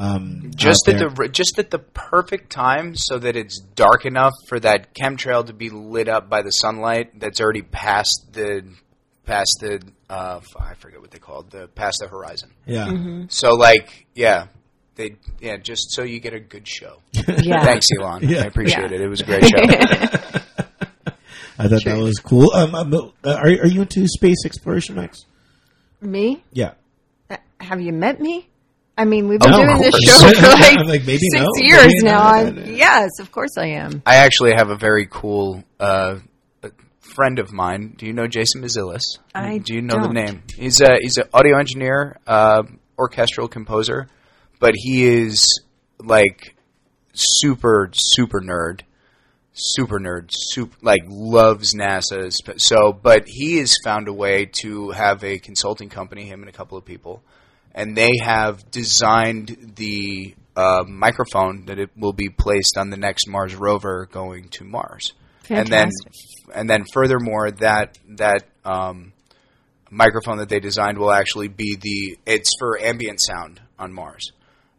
[0.00, 4.60] Um, Just at the just at the perfect time, so that it's dark enough for
[4.60, 8.64] that chemtrail to be lit up by the sunlight that's already past the
[9.26, 12.52] past the uh, I forget what they called the past the horizon.
[12.64, 12.86] yeah.
[12.86, 13.24] Mm-hmm.
[13.28, 14.46] So like, yeah,
[14.94, 16.98] they yeah, just so you get a good show.
[17.42, 17.64] Yeah.
[17.64, 18.22] Thanks, Elon.
[18.28, 18.42] Yeah.
[18.42, 18.96] I appreciate Yeah.
[18.96, 19.00] it.
[19.00, 19.58] It was a great show.
[21.58, 22.52] I thought that was cool.
[22.54, 25.24] Um, um, uh, are are you into space exploration, Max?
[26.00, 26.44] Me?
[26.52, 26.74] Yeah.
[27.28, 28.48] Uh, Have you met me?
[28.98, 31.86] I mean, we've been Oh, doing this show for like, like, maybe six no, years
[31.86, 32.18] maybe now.
[32.32, 32.34] not.
[32.46, 34.02] I'm, yes, of course I am.
[34.04, 36.16] I actually have a very cool uh,
[37.00, 37.94] friend of mine.
[37.96, 39.04] Do you know Jason Mazilis?
[39.34, 40.14] I Do you know the don't.
[40.14, 40.42] name?
[40.56, 42.64] He's a he's an audio engineer, uh,
[42.98, 44.08] orchestral composer,
[44.58, 45.62] but he is
[46.00, 46.54] like
[47.14, 48.80] super super nerd,
[49.52, 52.32] super nerd, super like loves NASA.
[52.34, 56.48] sp- So, but he has found a way to have a consulting company, him and
[56.48, 57.22] a couple of people,
[57.74, 63.28] and they have designed the uh, microphone that it will be placed on the next
[63.28, 65.12] Mars rover going to Mars.
[65.48, 65.90] And then,
[66.54, 69.12] and then, furthermore, that that um,
[69.90, 74.32] microphone that they designed will actually be the it's for ambient sound on Mars,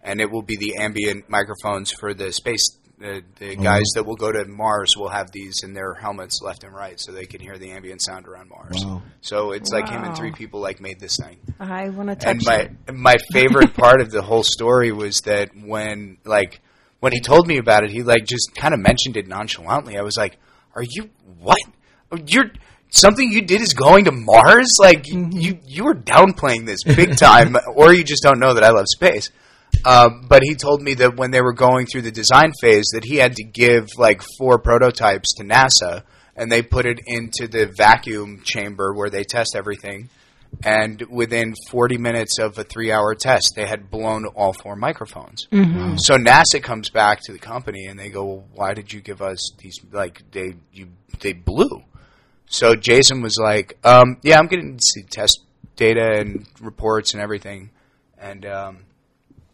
[0.04, 3.64] and it will be the ambient microphones for the space The, the mm-hmm.
[3.64, 7.00] guys that will go to Mars will have these in their helmets left and right,
[7.00, 8.84] so they can hear the ambient sound around Mars.
[8.84, 9.02] Wow.
[9.22, 11.38] So it's like him and three people like made this thing.
[11.62, 12.58] I want to touch And my
[12.88, 12.94] it.
[12.94, 16.60] my favorite part of the whole story was that when like
[17.00, 19.98] when he told me about it, he like just kind of mentioned it nonchalantly.
[19.98, 20.38] I was like,
[20.76, 21.10] "Are you
[21.40, 21.58] what?
[22.26, 22.52] You're
[22.90, 24.76] something you did is going to Mars?
[24.78, 25.38] Like mm-hmm.
[25.38, 28.88] you you were downplaying this big time, or you just don't know that I love
[28.88, 29.32] space."
[29.86, 33.06] Um, but he told me that when they were going through the design phase, that
[33.06, 36.04] he had to give like four prototypes to NASA,
[36.36, 40.10] and they put it into the vacuum chamber where they test everything.
[40.64, 45.48] And within 40 minutes of a three-hour test, they had blown all four microphones.
[45.98, 49.22] So NASA comes back to the company and they go, well, "Why did you give
[49.22, 49.76] us these?
[49.92, 50.88] Like they you
[51.20, 51.84] they blew."
[52.48, 55.40] So Jason was like, um, "Yeah, I'm getting to see test
[55.76, 57.70] data and reports and everything,"
[58.18, 58.78] and um,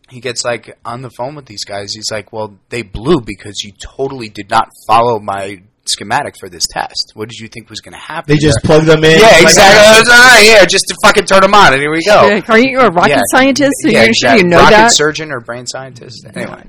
[0.10, 1.94] he gets like on the phone with these guys.
[1.94, 6.66] He's like, "Well, they blew because you totally did not follow my schematic for this
[6.68, 7.12] test.
[7.16, 9.20] What did you think was going to happen?" They just there?" plug them in.
[9.20, 9.86] yeah, exactly.
[9.86, 12.22] I was, all right, yeah, just to fucking turn them on, and here we go.
[12.28, 13.22] Like, Are you a rocket Yeah.
[13.32, 13.72] scientist?
[13.82, 14.40] So yeah, you're exactly.
[14.42, 14.92] sure you know rocket that?
[14.94, 16.26] surgeon or brain scientist.
[16.36, 16.66] Anyway,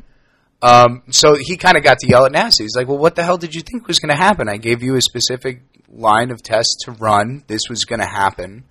[0.62, 2.61] um, so he kind of got to yell at NASA.
[2.61, 4.49] He's like, "Well, what the hell did you think was going to happen?
[4.49, 7.44] I gave you a specific line of tests to run.
[7.49, 8.64] This was going to happen.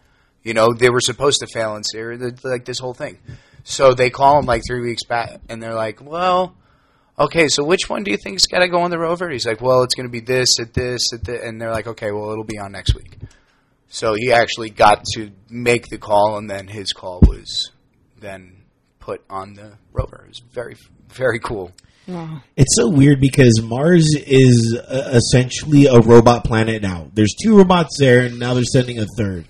[0.43, 3.17] You know, they were supposed to fail in series, like this whole thing."
[3.65, 6.55] So they call him like three weeks back, and they're like, "Well."
[7.17, 9.29] Okay, so which one do you think's got to go on the rover?
[9.29, 11.87] He's like, well, it's going to be this at this at this, and they're like,
[11.87, 13.17] okay, well, it'll be on next week.
[13.87, 17.71] So he actually got to make the call, and then his call was
[18.19, 18.63] then
[18.99, 20.23] put on the rover.
[20.25, 20.75] It was very,
[21.07, 21.71] very cool.
[22.55, 27.09] It's so weird because Mars is uh, essentially a robot planet now.
[27.13, 29.45] There's two robots there, and now they're sending a 3rd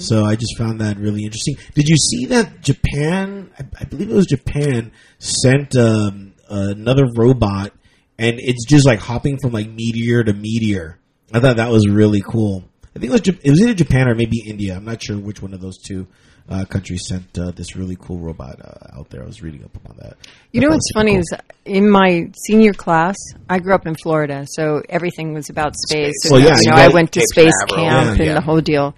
[0.00, 1.56] So I just found that really interesting.
[1.74, 3.50] Did you see that Japan?
[3.58, 7.72] I, I believe it was Japan sent um, another robot,
[8.18, 10.98] and it's just like hopping from like meteor to meteor.
[11.32, 12.64] I thought that was really cool.
[12.94, 14.74] I think it was it was either Japan or maybe India.
[14.74, 16.08] I'm not sure which one of those two
[16.50, 19.22] uh, countries sent uh, this really cool robot uh, out there.
[19.22, 20.16] I was reading up on that.
[20.52, 21.20] You know what's funny cool.
[21.20, 21.32] is
[21.64, 23.16] in my senior class,
[23.48, 26.14] I grew up in Florida, so everything was about space.
[26.22, 26.30] Space.
[26.32, 27.76] Well, yeah, you you know, got I went to space Canaveral.
[27.76, 28.34] camp Yeah, and yeah.
[28.34, 28.94] the whole deal.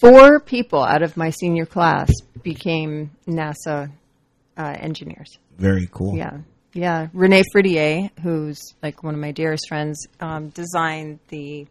[0.00, 2.10] Four people out of my senior class
[2.42, 3.90] became NASA
[4.56, 5.38] uh, engineers.
[5.58, 6.16] very cool.
[6.16, 6.38] Yeah,
[6.72, 7.08] yeah.
[7.12, 11.66] Renee Fridier, who's like one of my dearest friends, um, designed the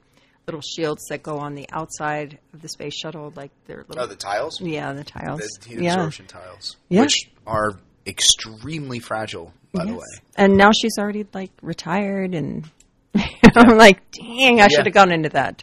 [0.49, 4.03] little shields that go on the outside of the space shuttle, like they're little.
[4.03, 4.59] Oh, the tiles?
[4.59, 5.41] yeah, the tiles.
[5.61, 5.93] The heat yeah.
[5.93, 7.01] absorption tiles, Yeah.
[7.01, 7.73] which are
[8.07, 10.05] extremely fragile, by the way.
[10.35, 12.67] And now she's already like retired, and
[13.55, 15.61] I'm like, dang, I should have gone into that.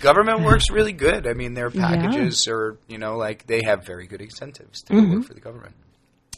[0.00, 1.26] Government works really good.
[1.26, 5.14] I mean, their packages are, you know, like they have very good incentives to Mm-hmm.
[5.16, 5.74] work for the government.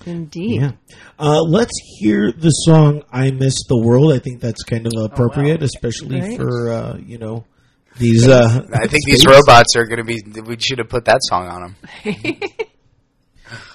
[0.06, 0.62] Indeed.
[0.62, 0.70] Yeah.
[1.18, 5.62] Uh, let's hear the song "I Miss the World." I think that's kind of appropriate,
[5.62, 6.36] especially Right.
[6.38, 7.44] for uh, you know
[7.98, 8.26] these.
[8.28, 10.20] Uh, I think these robots are going to be.
[10.42, 12.37] We should have put that song on them.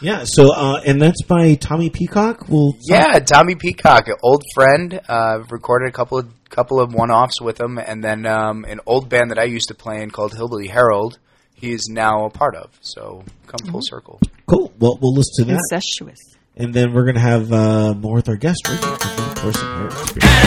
[0.01, 0.23] Yeah.
[0.25, 2.49] So, uh, and that's by Tommy Peacock.
[2.49, 7.11] We'll Yeah, Tommy Peacock, an old friend, uh, recorded a couple of couple of one
[7.11, 10.09] offs with him, and then um, an old band that I used to play in
[10.11, 11.19] called Hillbilly Herald.
[11.53, 12.71] He is now a part of.
[12.81, 14.19] So come full circle.
[14.47, 14.73] cool.
[14.79, 16.19] Well, we'll listen to that, Incestuous.
[16.57, 20.38] and then we're gonna have uh, more with our guest, Rachel, from the course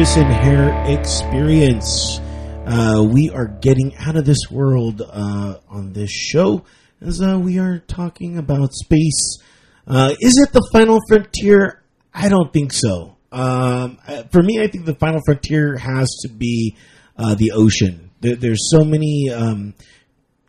[0.00, 2.20] on and Hare Experience.
[2.64, 6.64] Uh, we are getting out of this world uh, on this show
[7.02, 9.36] as uh, we are talking about space.
[9.86, 11.82] Uh, is it the final frontier?
[12.14, 13.18] I don't think so.
[13.30, 16.78] Um, uh, for me, I think the final frontier has to be
[17.18, 18.10] uh, the ocean.
[18.20, 19.74] There, there's so many um,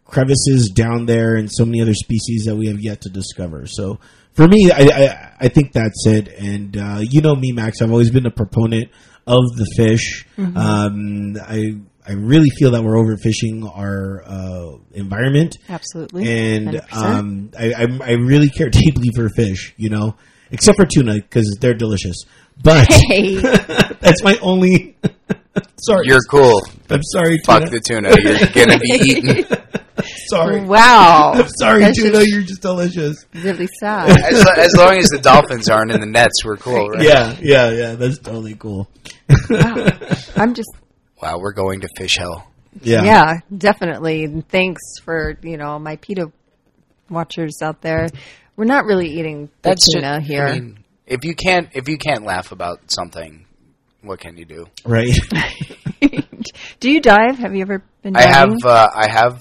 [0.05, 3.65] crevices down there and so many other species that we have yet to discover.
[3.65, 3.99] So
[4.31, 6.29] for me, I, I, I think that's it.
[6.29, 7.81] And uh, you know me, Max.
[7.81, 8.91] I've always been a proponent
[9.31, 10.25] of the fish.
[10.37, 11.75] Um, I
[12.07, 16.27] I really feel that we're overfishing our uh, environment, Absolutely.
[16.55, 19.73] and um, I, I I really care deeply for fish.
[19.77, 20.15] You know,
[20.51, 22.17] except for tuna because they're delicious.
[22.63, 23.35] But hey,
[24.01, 24.95] that's my only.
[25.77, 26.61] sorry, You're cool.
[26.89, 27.71] I'm sorry, Fuck tuna.
[27.71, 28.09] the tuna.
[28.21, 29.57] You're gonna be eaten.
[30.29, 31.33] Sorry, wow.
[31.35, 32.11] I'm sorry, That's tuna.
[32.19, 33.25] just You're just delicious.
[33.35, 34.09] really sad.
[34.09, 37.03] As, as long as the dolphins aren't in the nets, we're cool, right?
[37.03, 37.95] Yeah, yeah, yeah.
[37.95, 38.89] That's totally cool.
[39.49, 39.89] Wow.
[40.35, 40.69] I'm just
[41.21, 42.51] Wow, we're going to fish hell.
[42.81, 44.23] Yeah, Yeah, definitely.
[44.23, 46.31] And Thanks for you know my PETA
[47.09, 48.07] watchers out there.
[48.55, 50.45] We're not really eating the That's tuna just, here.
[50.45, 53.45] I mean, if you can't if you can't laugh about something,
[54.01, 54.65] what can you do?
[54.85, 55.13] right.
[56.79, 57.37] Do you dive?
[57.37, 59.39] Have you ever been I have uh, I have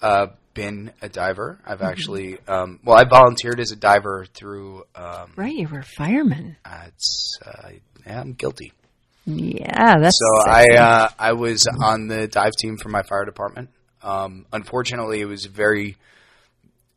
[0.00, 1.58] uh, been a diver.
[1.66, 1.86] I've Mm-hmm.
[1.86, 4.84] actually um, well, I volunteered as a diver through.
[4.94, 6.56] Um, right, you were a fireman.
[6.64, 7.70] uh, it's uh,
[8.06, 8.72] yeah, I'm guilty.
[9.26, 10.76] Yeah, that's So sexy.
[10.76, 13.70] I uh, I was on the dive team for my fire department.
[14.02, 15.96] Um, unfortunately, it was a very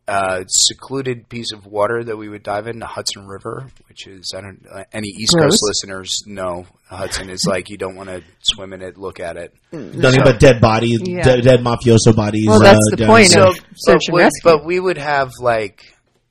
[0.07, 4.34] uh, secluded piece of water that we would dive in, the Hudson River, which is
[4.36, 5.51] I don't uh, any East Gross.
[5.51, 9.38] Coast listeners know Hudson is like you don't want to swim in it, look at
[9.38, 9.53] it.
[9.71, 11.24] Nothing but dead bodies, Yeah.
[11.24, 12.47] de- dead mafioso bodies.
[12.47, 13.47] Well, that's uh, the point there.
[13.47, 15.82] of- search and but, we, but we would have like,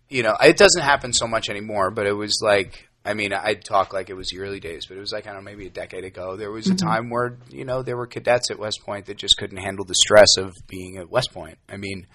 [0.09, 1.91] you know, it doesn't happen so much anymore.
[1.91, 4.97] But it was like, I mean, I'd talk like it was the early days, but
[4.97, 6.37] it was like I don't know, maybe a decade ago.
[6.37, 6.87] There was a mm-hmm.
[6.87, 9.95] time where you know there were cadets at West Point that just couldn't handle the
[9.95, 11.59] stress of being at West Point.
[11.69, 12.07] I mean.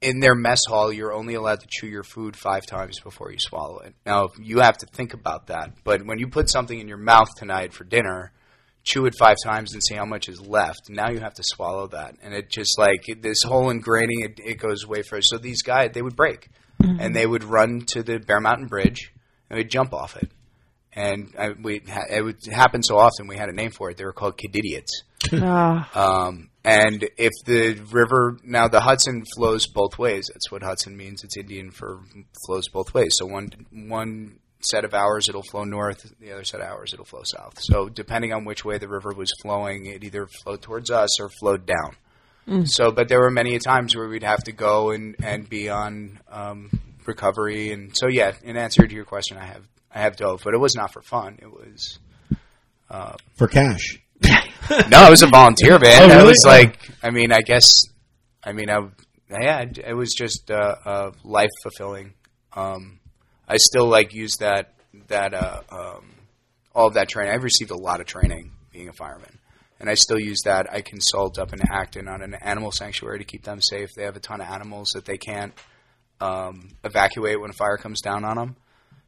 [0.00, 3.38] In their mess hall, you're only allowed to chew your food five times before you
[3.40, 3.96] swallow it.
[4.06, 5.72] Now, you have to think about that.
[5.82, 8.30] But when you put something in your mouth tonight for dinner,
[8.84, 10.88] chew it five times and see how much is left.
[10.88, 14.54] Now you have to swallow that, and it just like this whole ingraining it, it
[14.58, 15.22] goes way further.
[15.22, 16.48] So these guys they would break,
[16.82, 17.00] mm-hmm.
[17.00, 19.12] and they would run to the Bear Mountain Bridge
[19.50, 20.30] and we'd jump off it.
[20.92, 23.96] And I, we ha- it would happen so often we had a name for it.
[23.96, 25.02] They were called kid idiots.
[25.32, 25.90] Ah,
[26.26, 30.28] Um, and if the river now the Hudson flows both ways.
[30.32, 31.24] That's what Hudson means.
[31.24, 32.00] It's Indian for
[32.46, 33.14] flows both ways.
[33.18, 37.04] So one one set of hours it'll flow north, the other set of hours it'll
[37.04, 37.54] flow south.
[37.60, 41.28] So depending on which way the river was flowing, it either flowed towards us or
[41.28, 41.96] flowed down.
[42.66, 46.18] So, but there were many times where we'd have to go and and be on
[46.30, 46.70] um,
[47.08, 47.72] recovery.
[47.72, 50.58] And so, yeah, in answer to your question, I have I have dove, but it
[50.58, 51.38] was not for fun.
[51.42, 51.98] It was
[53.36, 53.98] for cash.
[54.88, 56.10] no, I was a volunteer, man.
[56.10, 57.72] Oh, I was like, I mean, I guess,
[58.44, 58.80] I mean, I,
[59.30, 62.14] yeah, it- it was just uh, uh, life fulfilling.
[62.54, 62.98] Um,
[63.46, 64.74] I still like use that
[65.08, 66.10] that uh, um,
[66.74, 67.34] all of that training.
[67.34, 69.38] I've received a lot of training being a fireman,
[69.80, 70.66] and I still use that.
[70.72, 73.90] I consult up in Acton on an animal sanctuary to keep them safe.
[73.96, 75.52] They have a ton of animals that they can't
[76.20, 78.56] um, evacuate when a fire comes down on them.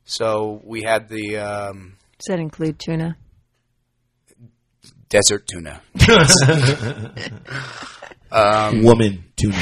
[0.05, 3.17] So we had the um, does that include tuna?
[5.11, 5.83] desert tuna.
[8.83, 9.57] Woman tuna.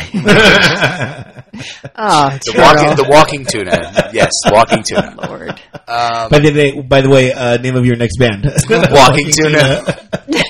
[1.97, 4.11] Oh, The walking, the walking tuna.
[4.13, 5.15] Yes, walking tuna.
[5.27, 5.59] Lord.
[5.87, 8.45] by the way, by the way, uh, name of your next band.
[8.69, 9.83] Walking tuna.
[10.27, 10.45] He's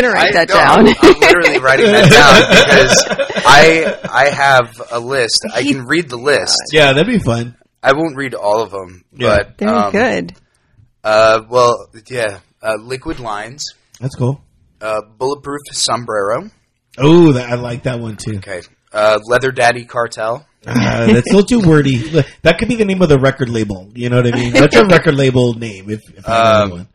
[0.00, 0.78] gonna write that no, down.
[0.88, 5.40] I'm, I'm literally writing that down because I I have a list.
[5.52, 6.56] I can read the list.
[6.72, 7.56] yeah, that'd be fun.
[7.82, 9.36] I won't read all of them, Yeah.
[9.38, 10.34] but Very um, good.
[11.02, 13.64] Uh, well, yeah, uh, liquid lines,
[14.00, 14.42] That's cool.
[14.82, 16.50] uh, bulletproof sombrero.
[16.98, 18.36] Oh, I like that one too.
[18.36, 18.60] Okay,
[18.92, 20.46] uh, leather daddy cartel.
[20.66, 22.22] Uh, that's still too wordy.
[22.42, 23.90] That could be the name of the record label.
[23.94, 24.52] You know what I mean?
[24.52, 25.88] That's a record label name.
[25.88, 26.88] If, if Um, one.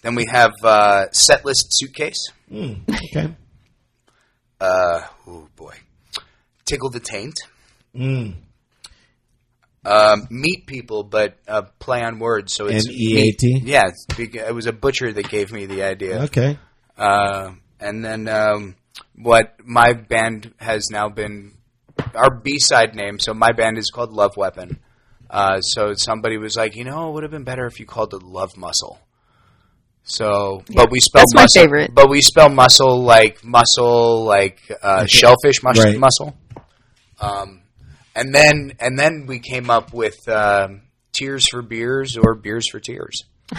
[0.00, 2.30] Then we have uh, set list suitcase.
[2.52, 3.34] Hmm, okay.
[4.60, 5.74] Uh, oh boy,
[6.66, 7.34] tickle the taint.
[7.94, 8.34] Mm.
[9.84, 12.52] um, meat people, but uh, play on words.
[12.52, 13.54] So it's M-E-A-T?
[13.54, 13.64] meat.
[13.64, 16.22] Yeah, it's big- it was a butcher that gave me the idea.
[16.24, 16.58] Okay.
[16.96, 18.76] Uh, and then um,
[19.16, 21.52] what my band has now been
[22.14, 23.18] our B side name.
[23.18, 24.78] So my band is called Love Weapon.
[25.28, 28.12] Uh, so somebody was like, you know, it would have been better if you called
[28.14, 28.98] it Love Muscle.
[30.04, 31.94] So, but we spell That's my muscle, favorite.
[31.94, 35.98] But we spell muscle like muscle, like uh, shellfish mus- Right.
[35.98, 36.36] muscle.
[37.20, 37.62] Um,
[38.16, 40.82] and then and then we came up with um,
[41.12, 43.22] tears for beers or beers for tears.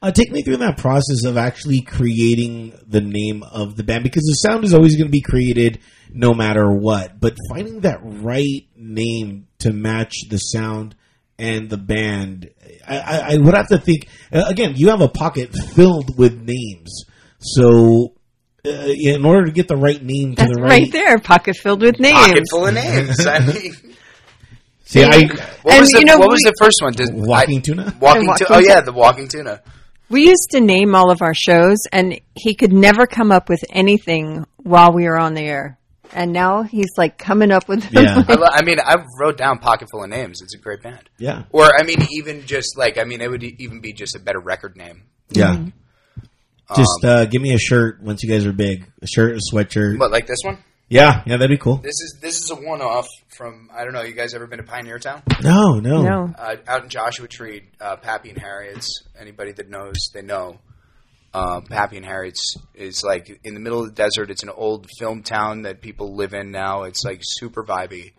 [0.00, 4.22] Uh, take me through that process of actually creating the name of the band because
[4.22, 5.80] the sound is always going to be created
[6.12, 7.18] no matter what.
[7.18, 10.94] But finding that right name to match the sound
[11.38, 12.50] and the band,
[12.86, 14.08] I, I, I would have to think.
[14.32, 17.04] Uh, again, you have a pocket filled with names,
[17.38, 18.14] so
[18.66, 20.82] uh, in order to get the right name to That's the right.
[20.82, 22.16] right, there, pocket filled with names.
[22.18, 23.26] Pocket full of names.
[23.26, 23.72] I mean,
[24.84, 25.26] see, I
[25.62, 26.92] what was the know, what was the first one?
[26.92, 27.96] Did, walking I, tuna.
[28.00, 29.62] walking, The tu- walking Oh yeah, the walking tuna.
[30.10, 33.62] We used to name all of our shows, and he could never come up with
[33.70, 35.77] anything while we were on the air.
[36.12, 37.90] And now he's like coming up with.
[37.92, 38.22] Yeah.
[38.28, 40.40] I, lo- I mean, I wrote down Pocket Full of Names.
[40.42, 41.08] It's a great band.
[41.18, 44.14] Yeah, Or I mean, even just like I mean, it would e- even be just
[44.16, 45.04] a better record name.
[45.30, 45.54] yeah.
[45.56, 45.68] Mm-hmm.
[46.76, 48.84] Just uh, give me a shirt once you guys are big.
[49.00, 49.98] A shirt, a sweatshirt.
[49.98, 50.58] But like this one,
[50.90, 51.76] Yeah, yeah, that'd be cool.
[51.78, 53.06] this is this is a one off
[53.38, 54.02] from I don't know.
[54.02, 55.22] You guys ever been to Pioneer Town?
[55.42, 59.02] No, no, no, uh, out in Joshua Tree, uh, Pappy and Harriet's.
[59.18, 60.58] Anybody that knows, they know.
[61.34, 64.30] Uh, Pappy and Harriet's is like in the middle of the desert.
[64.30, 66.84] It's an old film town that people live in now.
[66.84, 68.12] It's like super vibey.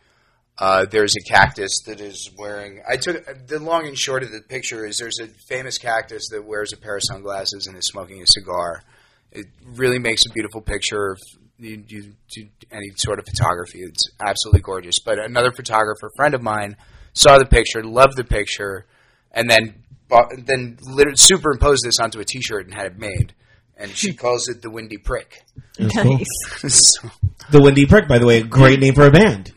[0.60, 2.82] Uh, there's a cactus that is wearing.
[2.88, 6.46] I took the long and short of the picture is there's a famous cactus that
[6.46, 8.84] wears a pair of sunglasses and is smoking a cigar.
[9.32, 11.12] It really makes a beautiful picture.
[11.12, 11.20] Of,
[11.60, 13.80] you, you do any sort of photography.
[13.80, 15.00] It's absolutely gorgeous.
[15.00, 16.76] But another photographer friend of mine
[17.14, 18.86] saw the picture, loved the picture,
[19.32, 23.34] and then bought, then literally superimposed this onto a T-shirt and had it made.
[23.78, 25.42] And she calls it the Windy Prick.
[25.78, 26.18] That's cool.
[26.18, 26.26] nice.
[27.02, 27.10] So-
[27.52, 29.54] The Windy Prick, by the way, great name for a band.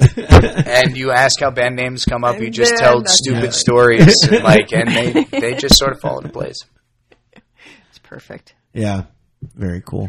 [0.16, 3.52] and you ask how band names come up, you just tell stupid it.
[3.52, 6.56] stories, and like, and they they just sort of fall into place.
[7.90, 8.54] It's perfect.
[8.72, 9.06] Yeah,
[9.56, 10.08] very cool.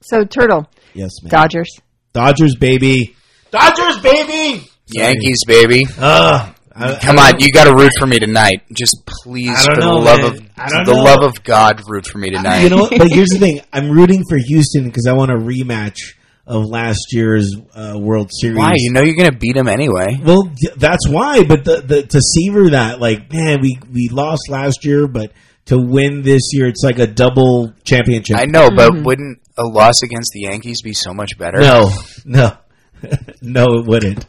[0.00, 1.30] So Turtle, Yes, man.
[1.32, 1.80] Dodgers.
[2.12, 3.16] Dodgers, baby.
[3.50, 4.68] Dodgers, baby.
[4.94, 5.84] Yankees, baby.
[5.98, 8.62] Uh, I, Come on, you got to root for me tonight.
[8.72, 10.80] Just please, for know, the love man.
[10.80, 11.02] of the know.
[11.02, 12.62] love of God, root for me tonight.
[12.62, 16.14] You know, but here's the thing: I'm rooting for Houston because I want a rematch
[16.46, 18.58] of last year's uh, World Series.
[18.58, 18.74] Why?
[18.76, 20.18] You know you're gonna beat them anyway.
[20.22, 21.44] Well, d- that's why.
[21.44, 25.32] But the, the to savor that, like, man, we we lost last year, but
[25.66, 28.36] to win this year, it's like a double championship.
[28.36, 31.60] I know, but wouldn't a loss against the Yankees be so much better?
[31.60, 31.90] No,
[32.24, 32.56] no,
[33.42, 34.26] no, it wouldn't.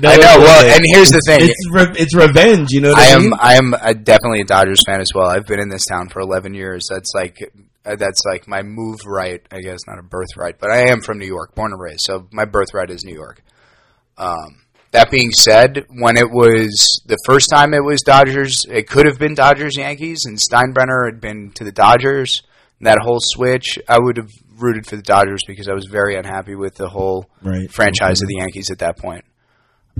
[0.00, 0.38] No, I know.
[0.38, 1.40] Well, and here's the thing.
[1.42, 2.70] it's re- it's revenge.
[2.70, 3.32] You know I I, am mean?
[3.38, 5.26] I am uh definitely a Dodgers fan as well.
[5.28, 6.86] I've been in this town for 11 years.
[6.90, 7.36] That's like
[7.86, 11.18] uh, that's like my move right, I guess, not a birthright, but I am from
[11.18, 12.00] New York, born and raised.
[12.02, 13.42] So my birthright is New York.
[14.16, 14.62] Um,
[14.92, 19.18] that being said, when it was the first time it was Dodgers, it could have
[19.18, 22.42] been Dodgers Yankees, and Steinbrenner had been to the Dodgers.
[22.80, 26.54] That whole switch, I would have rooted for the Dodgers because I was very unhappy
[26.54, 27.70] with the whole Right.
[27.72, 29.24] franchise of the Yankees at that point.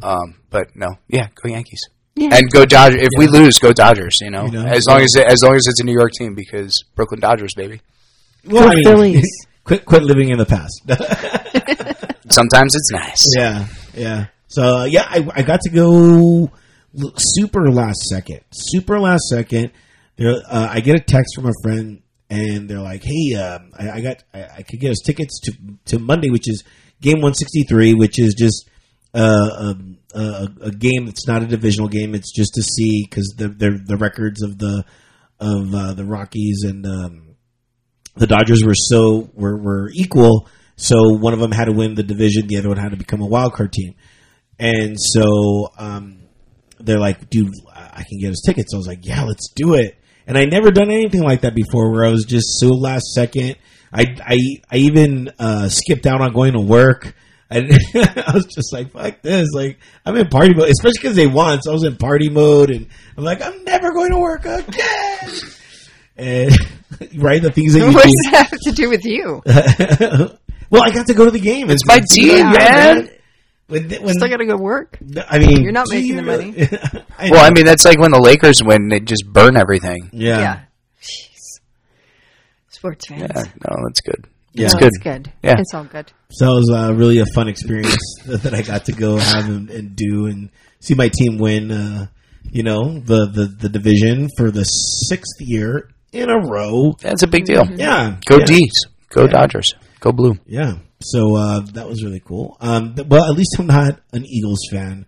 [0.02, 1.80] Um, but no, yeah, go Yankees.
[2.16, 2.34] Yeah.
[2.34, 3.00] And go Dodgers.
[3.02, 4.18] If we lose, go Dodgers.
[4.20, 4.66] You know, You know?
[4.66, 7.54] as long as it, as long as it's a New York team, because Brooklyn Dodgers,
[7.56, 7.80] baby.
[8.44, 9.46] well, I mean, Phillies.
[9.64, 10.82] quit quit living in the past.
[12.30, 13.26] Sometimes it's nice.
[13.36, 14.26] yeah, yeah.
[14.48, 16.50] So uh, yeah, I, I got to go
[16.98, 19.72] l- super last second, super last second.
[20.16, 23.90] There, uh, I get a text from a friend, and they're like, "Hey, um, I,
[23.90, 25.52] I got, I, I could get us tickets to
[25.86, 26.62] to Monday, which is
[27.00, 28.68] game one sixty three, which is just
[29.20, 32.14] a, a, game that's not a divisional game.
[32.14, 34.84] It's just to see because the, the the records of the
[35.40, 37.36] of uh, the Rockies and um,
[38.16, 40.48] the Dodgers were so were, were equal.
[40.76, 43.20] So one of them had to win the division, the other one had to become
[43.20, 43.94] a wild card team,
[44.58, 46.22] and so um,
[46.80, 49.96] they're like, "Dude, I can get us tickets." I was like, "Yeah, let's do it."
[50.26, 53.56] And I never done anything like that before, where I was just so last second.
[53.92, 54.36] I I,
[54.70, 57.14] I even uh, skipped out on going to work.
[57.50, 61.26] And I was just like, "Fuck this!" Like I'm in party mode, especially because they
[61.26, 61.60] won.
[61.62, 62.86] So I was in party mode, and
[63.16, 65.30] I'm like, "I'm never going to work again."
[66.16, 66.52] And
[67.16, 68.08] right, the things that you What do.
[68.08, 69.42] does that have to do with you?
[70.70, 71.70] well, I got to go to the game.
[71.70, 73.10] It's my team, man.
[73.66, 74.98] When, when, Still got to go work.
[75.28, 76.54] I mean, You're not making you the money.
[77.18, 77.44] I Well.
[77.44, 80.10] I mean, that's like when the Lakers win; they just burn everything.
[80.12, 80.60] yeah, Yeah.
[81.02, 81.60] Jeez.
[82.68, 83.22] Sports fans.
[83.34, 84.26] Yeah, no, that's good.
[84.54, 84.66] Yeah.
[84.66, 84.86] It's No, good.
[84.88, 85.32] It's good.
[85.42, 85.54] Yeah.
[85.58, 86.12] It's all good.
[86.30, 87.96] So it was uh, really a fun experience
[88.26, 90.50] that, that I got to go have and, and do and
[90.80, 91.70] see my team win.
[91.70, 92.06] Uh,
[92.50, 96.94] you know, the, the the division for the sixth year in a row.
[97.00, 97.64] That's a big deal.
[97.74, 98.44] Yeah, Go yeah.
[98.44, 98.86] D's.
[99.08, 99.74] Go Dodgers.
[100.00, 100.34] Go blue.
[100.46, 100.74] Yeah.
[101.00, 102.56] So uh, that was really cool.
[102.60, 105.06] Um, th- well, at least I'm not an Eagles fan.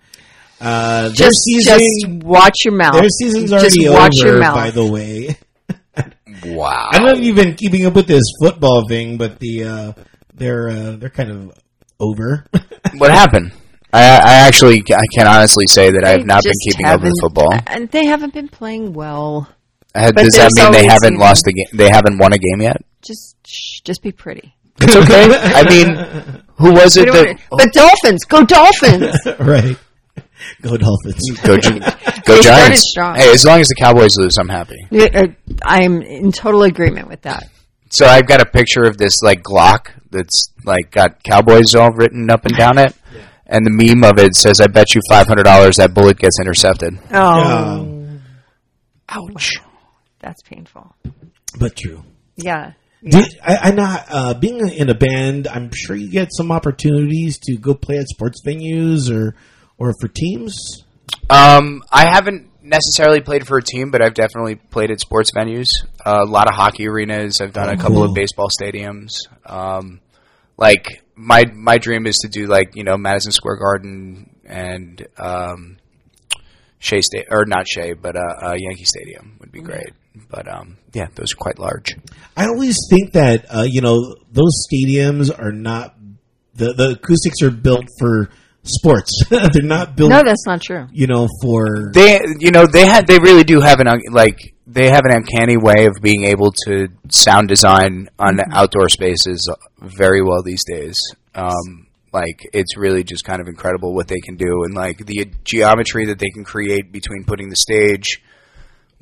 [0.60, 2.94] Uh, Just, season, just watch your mouth.
[2.94, 4.38] their season's just already watch your over.
[4.40, 4.54] mouth.
[4.54, 5.36] By the way,
[6.44, 6.88] Wow.
[6.92, 9.92] I don't know if you've been keeping up with this football thing, but the uh,
[10.34, 11.58] they're uh, they're kind of
[12.00, 12.46] over.
[12.98, 13.52] What happened?
[13.92, 17.00] I, I actually I can honestly say that I have not been just keeping up
[17.00, 17.52] with haven't- football.
[17.66, 19.48] and they haven't been playing well.
[19.94, 21.66] Uh, but Does that there's mean they always haven't some- lost a game?
[21.72, 22.82] They haven't won a game yet.
[23.02, 24.54] Just, shh, just be pretty.
[24.80, 25.24] It's okay.
[25.34, 27.26] I mean, who was We it don't that?
[27.50, 29.16] wanna- but Dolphins, go Dolphins!
[29.40, 29.76] right.
[30.62, 31.30] Go Dolphins.
[31.44, 32.90] Go, Gi- go They started Giants!
[32.90, 33.14] strong.
[33.16, 34.76] Hey, as long as the Cowboys lose, I'm happy.
[34.92, 35.28] Uh,
[35.62, 37.44] I'm in total agreement with that.
[37.90, 42.28] So I've got a picture of this like Glock that's like got Cowboys all written
[42.30, 42.94] up and down it,
[43.46, 46.38] and the meme of it says, "I bet you five hundred dollars that bullet gets
[46.40, 47.18] intercepted." Oh,
[47.80, 48.22] Um,
[49.08, 49.52] Ouch.
[50.18, 50.94] that's painful.
[51.58, 52.02] but true.
[52.36, 52.72] Yeah.
[53.04, 55.46] Did, I, I not uh, being in a band.
[55.46, 59.36] I'm sure you get some opportunities to go play at sports venues or
[59.78, 60.84] or for teams.
[61.30, 65.70] Um, I haven't necessarily played for a team, but I've definitely played at sports venues.
[66.04, 67.40] Uh, a lot of hockey arenas.
[67.40, 69.12] I've done a couple of baseball stadiums.
[69.44, 70.00] Um,
[70.56, 75.78] like my my dream is to do like you know Madison Square Garden and um,
[76.78, 79.92] Shea State or not Shea, but uh, uh, Yankee Stadium would be great.
[80.30, 81.94] But um, yeah, those are quite large.
[82.36, 85.94] I always think that uh, you know those stadiums are not
[86.54, 88.30] the the acoustics are built for
[88.68, 89.12] sports.
[89.30, 90.86] They're not built, No, that's not true.
[90.92, 94.38] you know, for They you know they had they really do have an un- like
[94.66, 99.48] they have an uncanny way of being able to sound design on outdoor spaces
[99.80, 100.98] very well these days.
[101.34, 105.30] Um, like it's really just kind of incredible what they can do and like the
[105.44, 108.22] geometry that they can create between putting the stage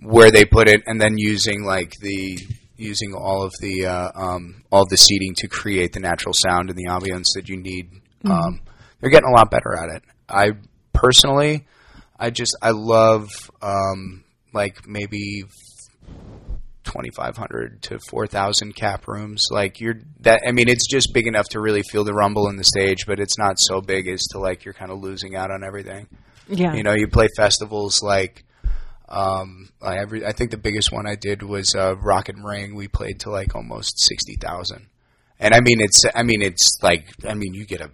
[0.03, 2.39] where they put it and then using like the
[2.77, 6.69] using all of the uh, um, all of the seating to create the natural sound
[6.71, 7.89] and the ambience that you need.
[8.25, 8.61] Um,
[9.05, 10.03] they're getting a lot better at it.
[10.31, 10.53] I
[10.95, 11.67] personally,
[12.19, 13.29] I just I love
[13.61, 14.25] um,
[14.55, 15.43] like maybe
[16.85, 19.49] twenty five hundred to four thousand cap rooms.
[19.51, 20.41] Like you're that.
[20.49, 23.21] I mean, it's just big enough to really feel the rumble in the stage, but
[23.21, 26.09] it's not so big as to like you're kind of losing out on everything.
[26.49, 26.73] Yeah.
[26.73, 28.43] You know, you play festivals like.
[29.07, 32.75] Um, I, every, I think the biggest one I did was uh, Rock am Ring.
[32.75, 34.87] We played to like almost sixty thousand,
[35.39, 37.91] and I mean it's I mean it's like I mean you get a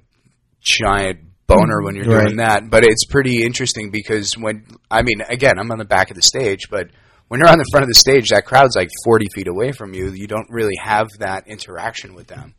[0.61, 2.25] giant boner when you're Right.
[2.27, 6.11] doing that, but it's pretty interesting because when I mean again I'm on the back
[6.11, 6.89] of the stage, but
[7.29, 9.95] when you're on the front of the stage, that crowd's like forty feet away from
[9.95, 10.13] you.
[10.13, 12.55] You don't really have that interaction with them.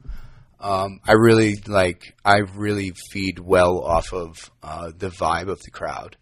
[0.60, 2.14] Um, I really like.
[2.24, 6.18] I really feed well off of uh, the vibe of the crowd,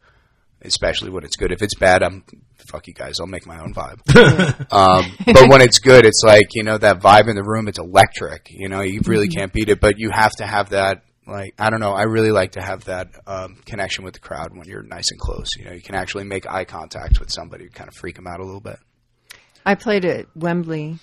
[0.62, 1.52] especially when it's good.
[1.52, 2.24] If it's bad, I'm
[2.72, 3.20] fuck you guys.
[3.20, 4.00] I'll make my own vibe.
[4.72, 7.68] um, but when it's good, it's like you know that vibe in the room.
[7.68, 8.48] It's electric.
[8.50, 9.80] You know, you really can't beat it.
[9.82, 11.04] But you have to have that.
[11.30, 11.94] Like I don't know.
[11.94, 15.20] I really like to have that um, connection with the crowd when you're nice and
[15.20, 15.50] close.
[15.58, 18.40] You know, you can actually make eye contact with somebody, kind of freak them out
[18.40, 18.78] a little bit.
[19.66, 20.98] I played at Wembley.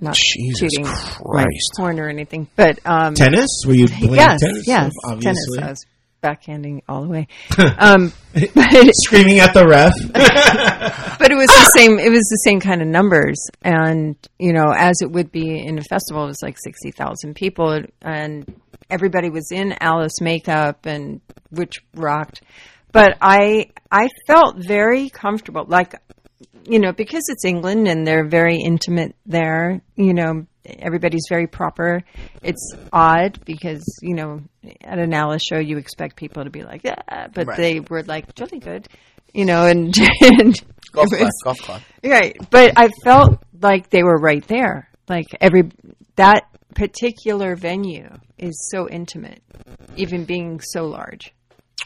[0.00, 1.72] Not Jesus tooting my Christ.
[1.76, 3.48] horn or anything, but um, tennis.
[3.64, 4.66] Were you playing yes, tennis?
[4.66, 5.58] yes, obviously.
[5.58, 5.62] tennis.
[5.62, 5.86] I was
[6.22, 7.28] backhanding all the way,
[7.78, 8.12] um,
[9.04, 9.92] Screaming at the ref.
[11.18, 11.98] but it was the same.
[11.98, 15.78] It was the same kind of numbers, and you know, as it would be in
[15.78, 18.54] a festival, it was like sixty thousand people, and
[18.88, 21.20] everybody was in Alice makeup, and
[21.50, 22.40] which rocked.
[22.90, 25.94] But I I felt very comfortable, like
[26.64, 29.82] you know, because it's England and they're very intimate there.
[29.96, 32.02] You know, everybody's very proper.
[32.42, 34.40] It's odd because you know,
[34.82, 37.56] at an Alice show, you expect people to be like, yeah, but Right.
[37.56, 38.88] they were like jolly good.
[39.34, 40.54] You know, and, and
[40.92, 41.30] Golf club.
[41.44, 41.80] Golf club.
[42.04, 44.88] Right, but I felt like they were right there.
[45.08, 45.70] Like every
[46.16, 46.42] that
[46.74, 48.08] particular venue
[48.38, 49.42] is so intimate,
[49.96, 51.32] even being so large.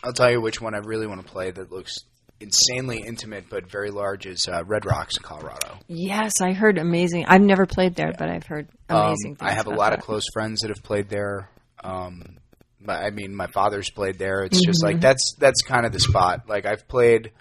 [0.02, 1.98] I'll tell you which one I really want to play that looks
[2.40, 5.78] insanely intimate but very large is uh, Red Rocks in Colorado.
[5.88, 7.24] Yes, I heard amazing.
[7.26, 9.50] I've never played there, but I've heard Um, amazing things.
[9.50, 10.00] I have a lot that.
[10.00, 11.48] of close friends that have played there.
[11.82, 12.36] Um,
[12.88, 14.42] I mean, my father's played there.
[14.44, 14.92] It's just Mm-hmm.
[14.94, 16.48] like that's that's kind of the spot.
[16.48, 17.32] Like I've played.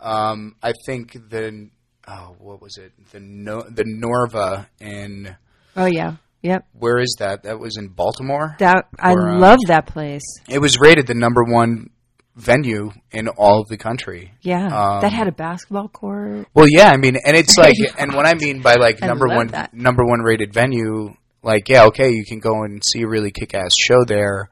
[0.00, 1.68] Um, I think the
[2.08, 2.92] oh, what was it?
[3.12, 5.36] The no, the Norva in
[5.76, 6.66] Oh yeah, yep.
[6.72, 7.42] where is that?
[7.42, 8.56] That was in Baltimore.
[8.58, 10.22] That I Or, uh, love that place.
[10.48, 11.90] It was rated the number one
[12.40, 14.32] venue in all of the country.
[14.42, 16.46] Yeah, Um, that had a basketball court.
[16.54, 19.48] Well, yeah, I mean, and it's like, and what I mean by like number one,
[19.48, 19.74] that.
[19.74, 23.72] number one rated venue, like, yeah, okay, you can go and see a really kick-ass
[23.78, 24.50] show there,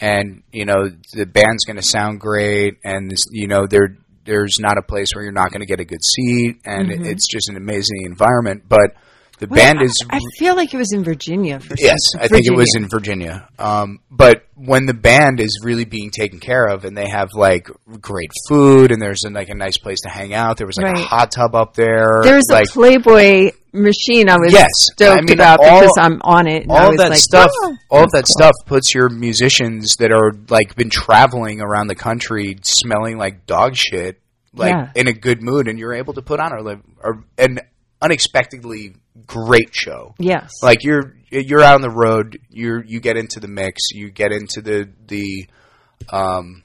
[0.00, 4.58] and you know the band's going to sound great, and this, you know there there's
[4.58, 7.04] not a place where you're not going to get a good seat, and Mm-hmm.
[7.04, 8.64] it's just an amazing environment.
[8.68, 8.94] But
[9.40, 11.58] The Well, band is I feel like it was in Virginia.
[11.58, 13.48] For Yes, some, I think it was in Virginia.
[13.58, 17.68] Um, but when the band is really being taken care of and they have like
[18.00, 21.00] great food and there's like a nice place to hang out, there was like a
[21.00, 22.20] hot tub up there.
[22.22, 24.28] There was like a Playboy machine.
[24.28, 26.62] I was Yes, stoked I mean, about all- because I'm on it.
[26.62, 27.50] and all that like, stuff.
[27.64, 31.88] "Oh, all of that cool." stuff puts your musicians that are like been traveling around
[31.88, 34.20] the country smelling like dog shit,
[34.54, 34.90] like Yeah.
[34.94, 37.58] in a good mood, and you're able to put on a, a an
[38.00, 38.94] unexpectedly
[39.26, 40.14] great show.
[40.18, 40.50] Yes.
[40.62, 44.30] like you're you're out on the road you're you get into the mix you get
[44.32, 45.46] into the the
[46.16, 46.62] um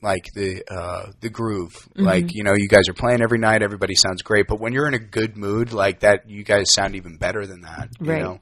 [0.00, 2.04] like the uh the groove Mm-hmm.
[2.04, 4.86] like you know you guys are playing every night everybody sounds great but when you're
[4.86, 8.22] in a good mood like that you guys sound even better than that you Right.
[8.22, 8.40] know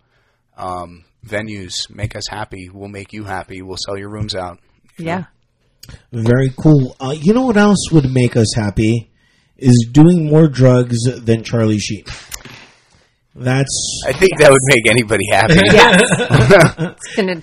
[0.59, 4.59] um venues make us happy we'll make you happy we'll sell your rooms out
[4.99, 5.25] yeah.
[6.12, 6.95] Very cool.
[7.01, 9.11] Uh, you know what else would make us happy
[9.57, 12.05] is doing more drugs than Charlie Sheen.
[13.41, 16.01] That's i think that would make anybody happy Yes.
[16.97, 17.43] it's gonna,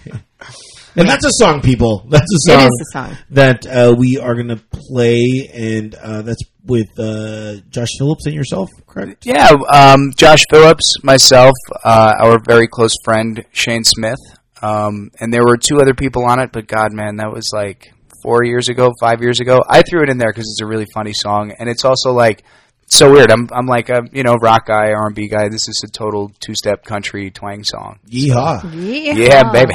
[0.97, 2.07] and that's a song, people.
[2.09, 2.65] That's a song.
[2.65, 3.17] is a song.
[3.29, 8.33] that uh, we are going to play, and uh, that's with uh, Josh Phillips and
[8.33, 9.23] yourself, correct?
[9.23, 14.17] Yeah, um, Josh Phillips, myself, uh, our very close friend Shane Smith,
[14.63, 16.51] um, and there were two other people on it.
[16.51, 17.93] But God, man, that was like
[18.23, 19.59] four years ago, five years ago.
[19.69, 22.43] I threw it in there because it's a really funny song, and it's also like
[22.87, 23.31] so weird.
[23.31, 25.49] I'm I'm like a you know rock guy, R and B guy.
[25.49, 27.99] This is a total two step country twang song.
[28.09, 28.63] Yeehaw!
[28.73, 29.13] Yeah.
[29.13, 29.73] Yeah, baby.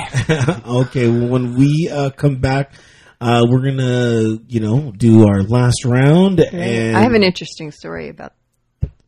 [0.67, 2.73] okay, well, when we uh, come back,
[3.21, 6.41] uh, we're gonna, you know, do our last round.
[6.41, 8.33] And I have an interesting story about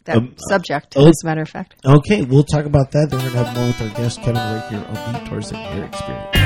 [0.04, 1.08] that Um, subject, oh.
[1.08, 1.74] as a matter of fact.
[1.84, 3.08] Okay, we'll talk about that.
[3.10, 5.58] Then we're gonna have more with our guest Kevin right here on the Tortoise and
[5.58, 6.43] Hare Experience.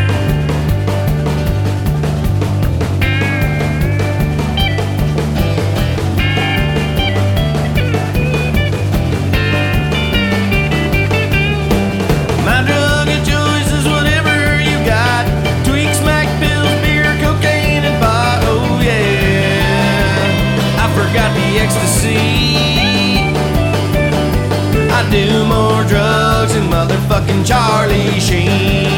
[25.11, 28.98] Do more drugs than motherfucking Charlie Sheen.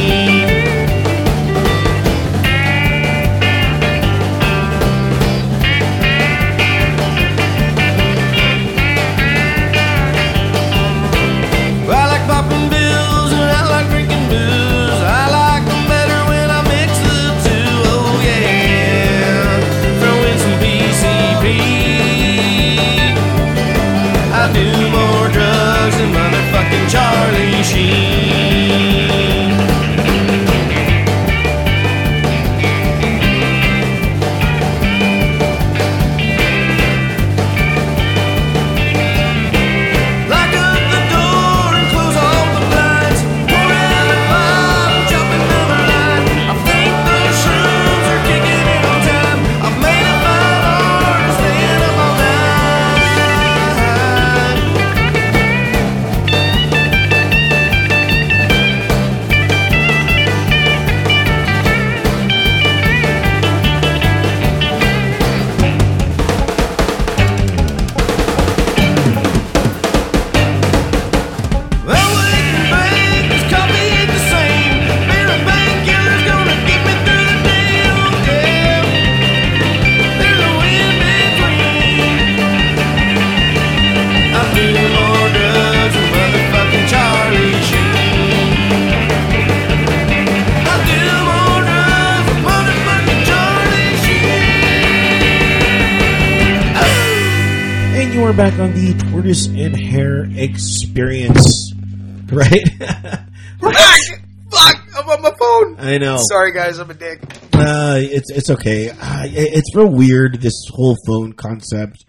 [105.90, 106.16] I know.
[106.28, 107.20] Sorry, guys, I'm a dick.
[107.52, 108.90] Uh, it's it's okay.
[108.90, 112.04] Uh, it's real weird this whole phone concept.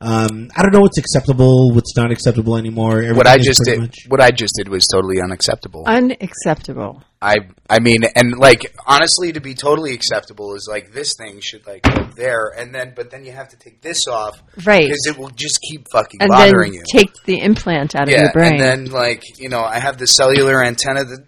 [0.00, 3.04] Um, I don't know what's acceptable, what's not acceptable anymore.
[3.14, 5.84] What I just did, much- what I just did was totally unacceptable.
[5.86, 7.02] Unacceptable.
[7.20, 7.36] I
[7.70, 11.82] I mean, and like honestly, to be totally acceptable is like this thing should like
[11.82, 14.82] go there, and then but then you have to take this off, Right.
[14.86, 16.82] Because it will just keep fucking And then bothering you.
[16.90, 18.54] take the implant out of yeah, your brain.
[18.54, 21.26] and then like you know, I have the cellular antenna that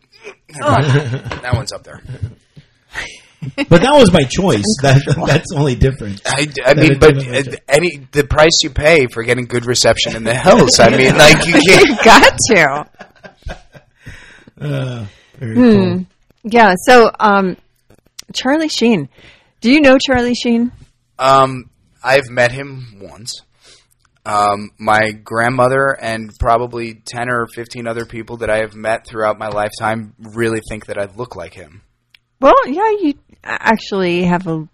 [0.59, 2.03] that one's up there.
[3.57, 4.63] but that was my choice.
[4.83, 6.21] That, that's only different.
[6.27, 10.25] I, I mean, but uh, any the price you pay for getting good reception in
[10.25, 10.79] the hills.
[10.81, 12.05] I mean, like you can't.
[12.05, 12.89] Got to.
[14.61, 15.07] Uh,
[15.39, 15.73] very Hmm.
[15.73, 16.07] cool.
[16.45, 16.75] Yeah.
[16.87, 17.57] So, um,
[18.33, 19.09] Charlie Sheen.
[19.61, 20.73] Do you know Charlie Sheen?
[21.19, 21.71] Um,
[22.03, 23.43] I've met him once.
[24.27, 29.39] Um, my grandmother and probably 10 or 15 other people that I have met throughout
[29.39, 31.83] my lifetime really think that I look like him.
[32.41, 34.67] Well, yeah, you actually have a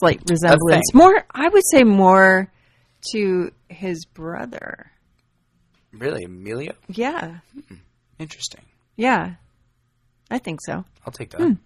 [0.00, 0.82] slight resemblance.
[0.92, 0.98] thing.
[0.98, 2.50] More, I would say, more
[3.12, 4.90] to his brother.
[5.92, 6.72] Really, Emilio?
[6.88, 7.38] Yeah,
[8.18, 8.64] Interesting.
[8.96, 9.34] yeah,
[10.30, 10.84] I think so.
[11.06, 11.56] I'll take that.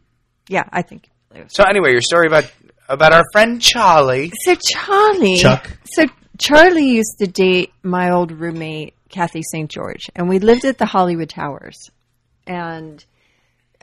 [0.48, 1.08] Yeah, I think.
[1.48, 2.50] So anyway, your story about
[2.88, 4.32] about our friend Charlie.
[4.44, 5.70] So Charlie, Chuck.
[5.84, 6.04] So
[6.38, 9.70] Charlie used to date my old roommate Kathy St.
[9.70, 11.76] George, and we lived at the Hollywood Towers.
[12.46, 13.04] And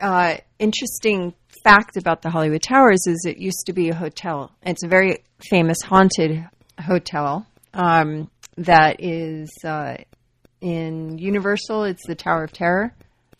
[0.00, 4.50] uh, interesting fact about the Hollywood Towers is it used to be a hotel.
[4.62, 5.18] It's a very
[5.50, 6.46] famous haunted
[6.80, 9.96] hotel um, that is uh,
[10.60, 11.84] in Universal.
[11.84, 12.94] It's the Tower of Terror.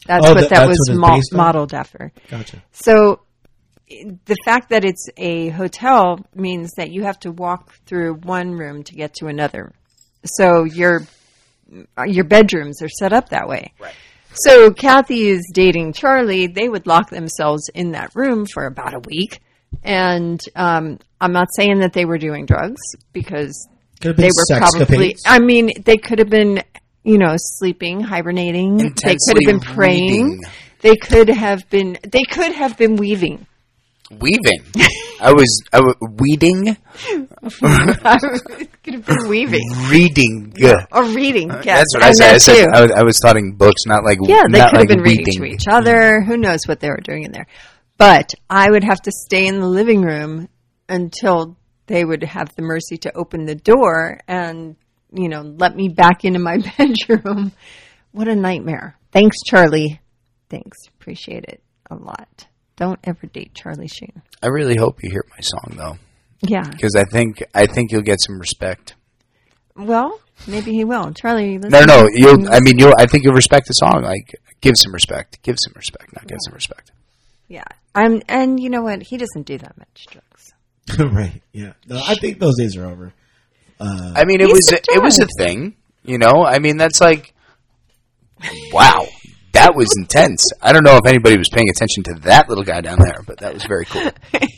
[0.07, 2.13] That's Oh, what that- was mo- modeled after.
[2.29, 2.63] Gotcha.
[2.73, 3.21] So
[4.25, 8.83] the fact that it's a hotel means that you have to walk through one room
[8.85, 9.73] to get to another.
[10.25, 11.03] So your
[12.07, 13.73] your bedrooms are set up that way.
[13.79, 13.95] Right.
[14.33, 16.49] So Kathy is dating Charlie.
[16.49, 19.41] They would lock themselves in that room for about a week.
[19.83, 22.81] And um, I'm not saying that they were doing drugs
[23.13, 23.69] because
[24.01, 25.17] Could have been they were probably.
[25.27, 26.63] I mean, they could have been,
[27.03, 28.77] you know, sleeping, hibernating.
[28.77, 30.25] they could have been praying.
[30.25, 30.43] reading.
[30.81, 31.99] They could have been.
[32.03, 33.47] They could have been weaving.
[34.21, 34.63] Weaving.
[35.21, 36.77] I was I was weeding,
[38.83, 40.53] could have been weaving reading.
[40.63, 41.51] or oh, reading.
[41.51, 42.35] Uh, yes, That's what I and said.
[42.35, 42.69] I said.
[42.69, 45.25] I was, I was studying books, not like yeah, they could like have been reading
[45.25, 45.41] reading.
[45.41, 46.21] to each other.
[46.21, 47.47] Who knows what they were doing in there?
[47.97, 50.49] But I would have to stay in the living room
[50.89, 51.57] until
[51.87, 54.77] they would have the mercy to open the door and
[55.13, 57.53] you know let me back into my bedroom.
[58.13, 58.97] What a nightmare!
[59.13, 60.01] Thanks, Charlie.
[60.51, 62.47] Thanks, appreciate it a lot.
[62.77, 64.23] Don't ever date Charlie Sheen.
[64.43, 65.99] I really hope you hear my song though,
[66.43, 66.69] Yeah.
[66.69, 68.95] because I think I think you'll get some respect.
[69.77, 71.13] Well, maybe he will.
[71.13, 71.59] Charlie.
[71.59, 72.09] No, no, no.
[72.13, 72.49] You'll.
[72.53, 72.95] I mean, you'll.
[72.99, 74.03] I think you'll respect the song.
[74.03, 75.43] Like, give some respect.
[75.43, 76.13] Give some respect.
[76.15, 76.93] Not give some respect.
[77.49, 77.65] Yeah.
[77.95, 79.03] I'm, and you know what?
[79.03, 80.53] He doesn't do that much drugs.
[81.15, 81.43] right.
[81.53, 81.73] Yeah.
[81.89, 83.13] No, I think those days are over.
[83.81, 85.75] Uh, I mean, it was still it was a thing.
[86.05, 86.45] You know.
[86.45, 87.35] I mean, that's like,
[88.73, 89.07] wow,
[89.55, 90.43] that was intense.
[90.63, 93.39] I don't know if anybody was paying attention to that little guy down there, but
[93.39, 94.11] that was very cool.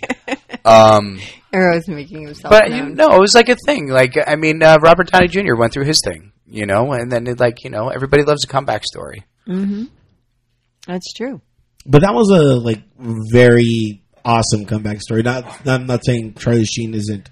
[0.64, 1.20] Um,
[1.52, 3.86] Arrow's making himself but you know, it was like a thing.
[3.88, 5.54] Like, I mean, uh, Robert Downey Jr.
[5.56, 6.32] went through his thing.
[6.48, 9.24] You know, and then it, like you know, everybody loves a comeback story.
[9.46, 11.40] That's true.
[11.84, 15.22] But that was a like very awesome comeback story.
[15.22, 17.30] Not, I'm not saying Charlie Sheen isn't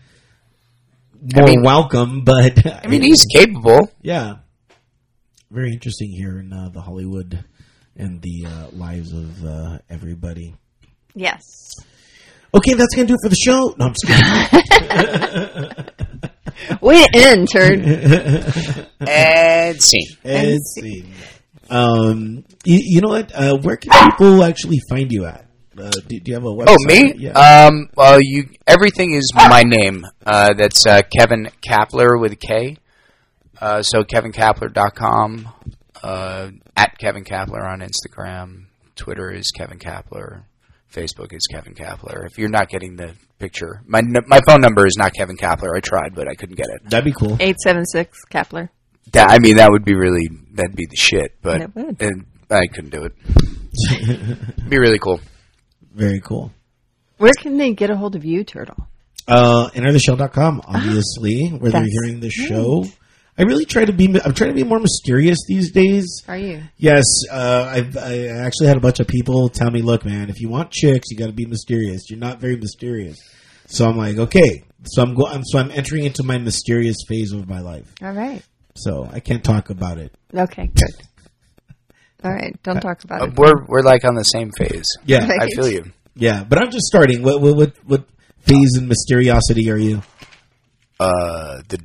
[1.35, 3.91] more mean- welcome, but I mean, he's capable.
[4.01, 4.37] yeah,
[5.51, 7.45] very interesting here in uh, the Hollywood
[7.97, 10.55] and the uh, lives of uh, everybody.
[11.15, 11.43] Yes.
[12.55, 13.75] Okay, that's gonna do it for the show.
[13.79, 14.25] No, I'm just kidding.
[16.81, 17.81] Way to end, turd.
[19.01, 20.07] And scene.
[20.25, 21.05] Let's see.
[21.69, 23.33] Um, you, you know what?
[23.35, 25.47] Uh, where can people actually find you at?
[25.77, 26.67] Uh, do, do you have a website?
[26.69, 27.13] Oh, me?
[27.17, 27.33] Yeah.
[27.67, 28.49] Um, well, you.
[28.67, 30.07] Everything is my name.
[30.25, 32.77] Uh, that's uh, Kevin Kapler with a K.
[33.61, 35.49] Uh, so kevinkapler.com.
[36.05, 38.67] Uh, at Kevin Kapler on Instagram.
[38.95, 40.43] Twitter is Kevin Kapler.
[40.93, 42.27] Facebook is Kevin Kapler.
[42.27, 45.71] If you're not getting the picture, my my phone number is not Kevin Kapler.
[45.77, 46.91] I tried, but I couldn't get it.
[46.91, 47.33] That'd be cool.
[47.41, 48.71] 876 Kepler.
[49.13, 51.37] That, I mean, that would be really that'd be the shit.
[51.43, 52.01] But It would.
[52.03, 53.13] and I couldn't do it.
[54.03, 55.21] It'd be really cool.
[55.95, 56.53] Very cool.
[57.17, 58.77] Where can they get a hold of you, Turtle?
[59.27, 62.85] Uh, entertheshell.com, obviously, where they're hearing the show.
[63.37, 64.07] I really try to be.
[64.24, 66.07] I'm trying to be more mysterious these days.
[66.28, 66.62] Are you?
[66.76, 70.41] Yes, uh, I've I actually had a bunch of people tell me, "Look, man, if
[70.41, 72.09] you want chicks, you got to be mysterious.
[72.11, 73.18] You're not very mysterious."
[73.66, 74.62] So I'm like, okay.
[74.85, 75.43] So I'm going.
[75.45, 77.93] So I'm entering into my mysterious phase of my life.
[78.03, 78.43] All right.
[78.76, 80.14] So I can't talk about it.
[80.32, 80.95] Okay, good.
[82.22, 82.57] All right.
[82.62, 83.35] Don't talk about Uh, it.
[83.37, 84.87] we're we're like on the same phase.
[85.07, 85.43] Yeah, Right.
[85.43, 85.85] I feel you.
[86.14, 86.45] yeah.
[86.45, 87.22] But I'm just starting.
[87.22, 88.05] What what what, what
[88.43, 90.03] phase and mysteriosity are you?
[91.01, 91.80] Uh, the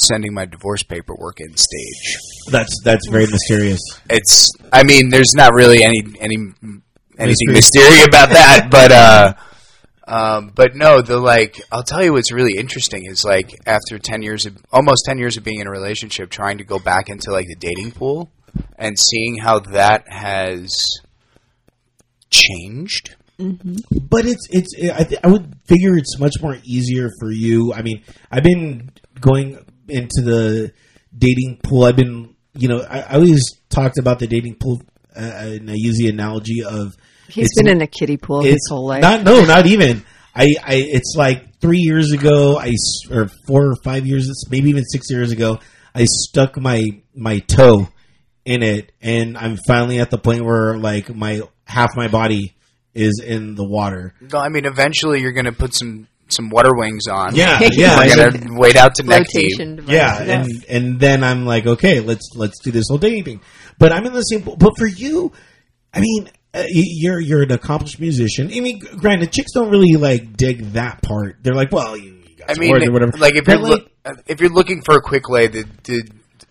[0.00, 2.16] sending my divorce paperwork in stage.
[2.50, 3.80] That's that's very mysterious.
[4.08, 4.50] It's.
[4.72, 6.82] I mean, there's not really any any anything
[7.18, 7.54] Mystery.
[7.54, 9.34] mysterious about that, but uh.
[10.10, 14.22] Um, but no, the like, I'll tell you what's really interesting is like after 10
[14.22, 17.30] years of, almost 10 years of being in a relationship, trying to go back into
[17.30, 18.30] like the dating pool
[18.78, 20.74] and seeing how that has
[22.30, 23.16] changed.
[23.38, 27.72] But it's it's I th- I would figure it's much more easier for you.
[27.72, 28.90] I mean, I've been
[29.20, 30.72] going into the
[31.16, 31.84] dating pool.
[31.84, 34.82] I've been you know I, I always talked about the dating pool,
[35.16, 36.94] uh, and I use the analogy of
[37.28, 39.02] he's been in a kiddie pool his it's whole life.
[39.02, 40.04] Not no, not even.
[40.34, 44.70] I, I it's like three years ago, I s- or four or five years, maybe
[44.70, 45.58] even six years ago,
[45.94, 46.84] I stuck my
[47.14, 47.88] my toe
[48.44, 52.54] in it, and I'm finally at the point where like my half my body
[52.94, 54.14] is in the water.
[54.32, 57.34] I mean, eventually you're going to put some some water wings on.
[57.34, 59.56] Yeah, yeah, You're going to wade out to neck deep.
[59.56, 60.48] Flotation yeah, Yes.
[60.48, 63.40] and and then I'm like, okay, let's let's do this whole dating thing.
[63.78, 64.42] But I'm in the same.
[64.42, 65.32] But for you,
[65.94, 68.50] I mean, uh, you're you're an accomplished musician.
[68.52, 71.36] I mean, granted, chicks don't really like dig that part.
[71.42, 73.16] They're like, well, you, you got I some mean, or whatever.
[73.18, 73.86] like if But, you're loo-
[74.26, 76.02] if you're looking for a quick lay, the the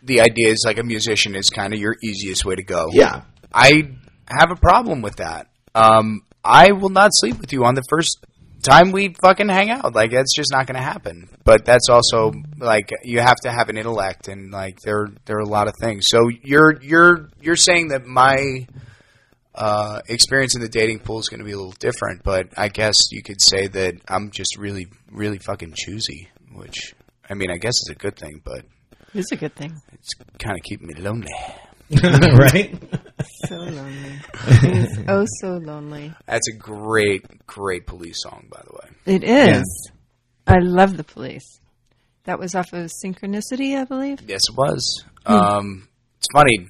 [0.03, 2.87] the idea is like a musician is kind of your easiest way to go.
[2.91, 3.21] yeah,
[3.53, 3.89] I
[4.29, 5.47] have a problem with that.
[5.75, 8.25] Um, I will not sleep with you on the first
[8.61, 9.93] time we fucking hang out.
[9.95, 11.29] Like that's just not going to happen.
[11.43, 15.41] But that's also like you have to have an intellect, and like there there are
[15.41, 16.07] a lot of things.
[16.09, 18.67] So you're you're you're saying that my
[19.55, 22.67] uh, experience in the dating pool is going to be a little different, but I
[22.69, 26.93] guess you could say that I'm just really really fucking choosy, which
[27.29, 28.65] I mean I guess is a good thing, but
[29.13, 29.73] It's a good thing.
[29.93, 31.33] it's kind of keeping me lonely.
[32.37, 32.75] right.
[33.47, 34.13] So lonely.
[34.63, 36.13] It's oh so lonely.
[36.25, 39.15] That's a great, great police song, by the way.
[39.15, 39.91] It is.
[40.45, 41.59] I love the police.
[42.25, 44.19] That was off of Synchronicity, I believe.
[44.27, 45.03] Yes, it was.
[45.25, 45.87] Um,
[46.17, 46.67] it's funny.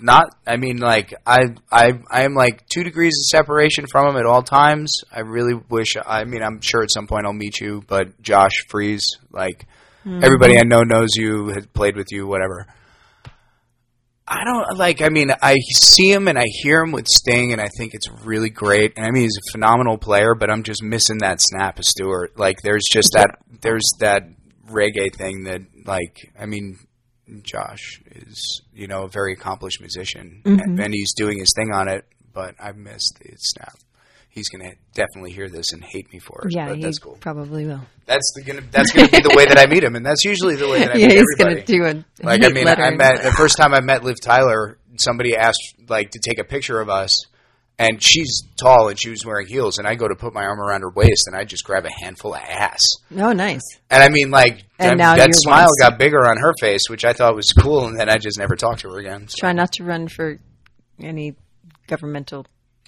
[0.00, 4.16] Not, I mean, like I, I, I am like two degrees of separation from him
[4.16, 5.02] at all times.
[5.10, 5.96] I really wish.
[6.04, 9.66] I mean, I'm sure at some point I'll meet you, but Josh Freese, like
[10.06, 12.66] everybody I know knows you, has played with you, whatever.
[14.28, 15.02] I don't like.
[15.02, 18.10] I mean, I see him and I hear him with Sting, and I think it's
[18.24, 18.94] really great.
[18.96, 22.36] And I mean, he's a phenomenal player, but I'm just missing that snap of Stewart.
[22.36, 23.38] Like, there's just that.
[23.60, 24.24] There's that
[24.68, 26.76] reggae thing that, like, I mean,
[27.42, 31.88] Josh is you know a very accomplished musician, and, and he's doing his thing on
[31.88, 32.04] it.
[32.32, 33.78] But I missed the snap.
[34.36, 36.54] He's gonna definitely hear this and hate me for it.
[36.54, 37.16] Yeah, but he that's cool.
[37.20, 37.80] probably will.
[38.04, 38.60] That's the gonna.
[38.70, 40.94] That's gonna be the way that I meet him, and that's usually the way that
[40.94, 41.54] I yeah, meet he's everybody.
[41.64, 44.16] going to do a Like I mean, I met the first time I met Liv
[44.22, 44.76] Tyler.
[44.98, 45.58] Somebody asked
[45.88, 47.16] like to take a picture of us,
[47.78, 50.60] and she's tall and she was wearing heels, and I go to put my arm
[50.60, 52.82] around her waist, and I just grab a handful of ass,
[53.16, 53.62] Oh, nice.
[53.90, 57.06] and I mean like And that, now that smile got bigger on her face, which
[57.06, 59.28] I thought was cool, and then I just never talked to her again.
[59.28, 60.38] So, Try not to run for
[61.00, 61.34] any
[61.86, 62.44] governmental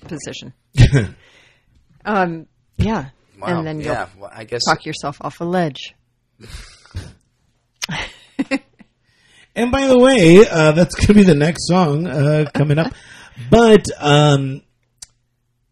[0.07, 0.53] position.
[2.05, 3.11] um, yeah.
[3.41, 5.95] wow, and then yeah, you'll well, I guess talk yourself off a ledge.
[9.59, 12.93] And by the way, uh, that's going to be the next song uh, coming up.
[13.51, 14.63] But um,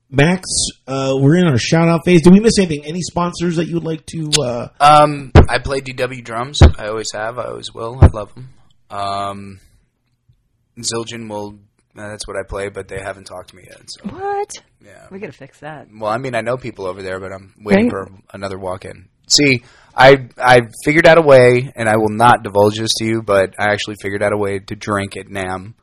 [0.09, 0.49] Max,
[0.87, 2.23] uh, we're in our shout out phase.
[2.23, 2.85] Did we miss anything?
[2.85, 4.31] Any sponsors that you would like to?
[4.41, 6.63] Uh, Um, I play DW drums.
[6.63, 7.41] I always have.
[7.41, 7.99] I always will.
[8.01, 8.51] I love them.
[8.89, 9.61] Um,
[10.79, 11.59] Zildjian will.
[11.97, 13.81] That's what I play, but they haven't talked to me yet.
[13.87, 14.51] So What?
[14.85, 15.07] yeah.
[15.11, 15.89] We got to fix that.
[15.93, 18.09] Well, I mean, I know people over there, but I'm waiting Right.
[18.09, 19.09] for another walk-in.
[19.29, 19.63] See,
[19.97, 23.55] I I figured out a way, and I will not divulge this to you, but
[23.59, 25.75] I actually figured out a way to drink at NAMM.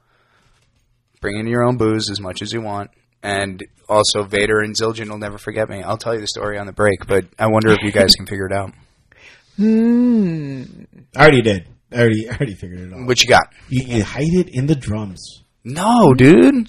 [1.20, 2.92] Bring in your own booze as much as you want,
[3.22, 5.82] and also Vater and Zildjian will never forget me.
[5.84, 8.26] I'll tell you the story on the break, but I wonder if you guys can
[8.26, 8.72] figure it out.
[9.58, 10.64] Hmm.
[11.16, 11.68] I already did.
[11.92, 13.06] I already, I already figured it out.
[13.06, 13.48] What you got?
[13.70, 15.43] You, you hide it in the drums.
[15.64, 16.68] No, dude.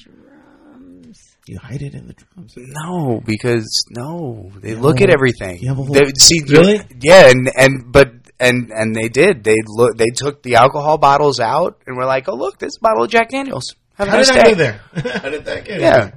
[1.47, 2.55] You hide it in the drums.
[2.57, 5.59] No, because no, they look at everything.
[5.61, 6.80] You have a whole- They- see, Really?
[7.01, 9.45] Yeah, and and but and and they did.
[9.45, 9.99] They look.
[9.99, 13.28] They took the alcohol bottles out and were like, "Oh, look, this bottle of Jack
[13.28, 13.74] Daniels.
[13.95, 14.80] Have How nice did I day." go there?
[15.20, 15.80] How did that get?
[15.80, 16.11] Yeah.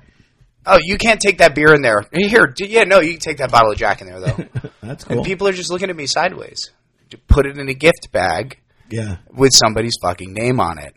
[0.66, 2.04] Oh, you can't take that beer in there.
[2.14, 4.46] Here, d- yeah, no, you can take that bottle of Jack in there though.
[4.82, 5.18] That's cool.
[5.18, 6.72] And people are just looking at me sideways.
[7.28, 8.60] Put it in a gift bag
[8.90, 9.18] yeah.
[9.32, 10.94] with somebody's fucking name on it.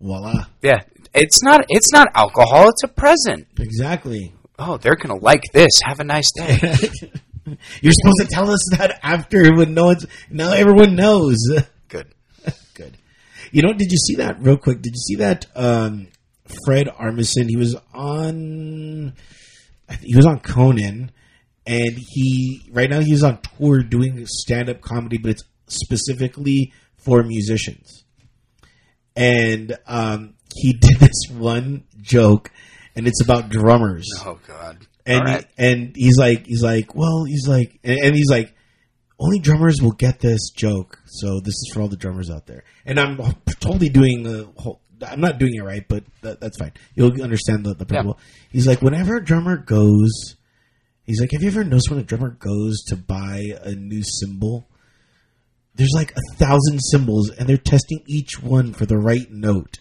[0.00, 0.46] Voila.
[0.62, 0.82] Yeah,
[1.14, 1.64] it's not.
[1.68, 2.68] It's not alcohol.
[2.68, 3.46] It's a present.
[3.58, 4.34] Exactly.
[4.58, 5.80] Oh, they're gonna like this.
[5.84, 6.58] Have a nice day.
[7.80, 11.36] You're supposed to tell us that after when no one's now everyone knows.
[11.88, 12.08] Good.
[12.74, 12.96] Good.
[13.52, 14.82] You know, did you see that real quick?
[14.82, 16.08] Did you see that um,
[16.64, 17.48] Fred Armisen?
[17.48, 19.14] He was on.
[20.02, 21.12] He was on Conan,
[21.66, 27.22] and he right now he's on tour doing stand up comedy, but it's specifically for
[27.22, 28.04] musicians.
[29.16, 32.50] And um, he did this one joke,
[32.94, 34.08] and it's about drummers.
[34.24, 34.86] Oh God.
[35.04, 35.46] and right.
[35.56, 38.54] he, and he's like he's like well he's like and, and he's like
[39.18, 41.00] only drummers will get this joke.
[41.06, 42.64] So this is for all the drummers out there.
[42.84, 43.18] And i'm
[43.60, 46.72] totally doing the whole i'm not doing it right but that, that's fine.
[46.94, 48.18] You'll understand the, the principle.
[48.50, 50.36] He's like whenever a drummer goes
[51.04, 54.66] he's like have you ever noticed when a drummer goes to buy a new cymbal
[55.76, 59.78] there's like a thousand symbols and they're testing each one for the right note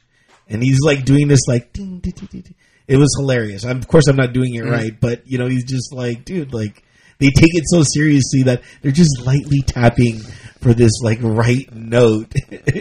[0.47, 2.55] and he's like doing this like ding, ding, ding, ding.
[2.87, 3.65] It was hilarious.
[3.65, 6.53] I'm, of course, I'm not doing it right, but you know, he's just like, dude,
[6.53, 6.83] like
[7.17, 10.19] they take it so seriously that they're just lightly tapping
[10.61, 12.31] for this like right note.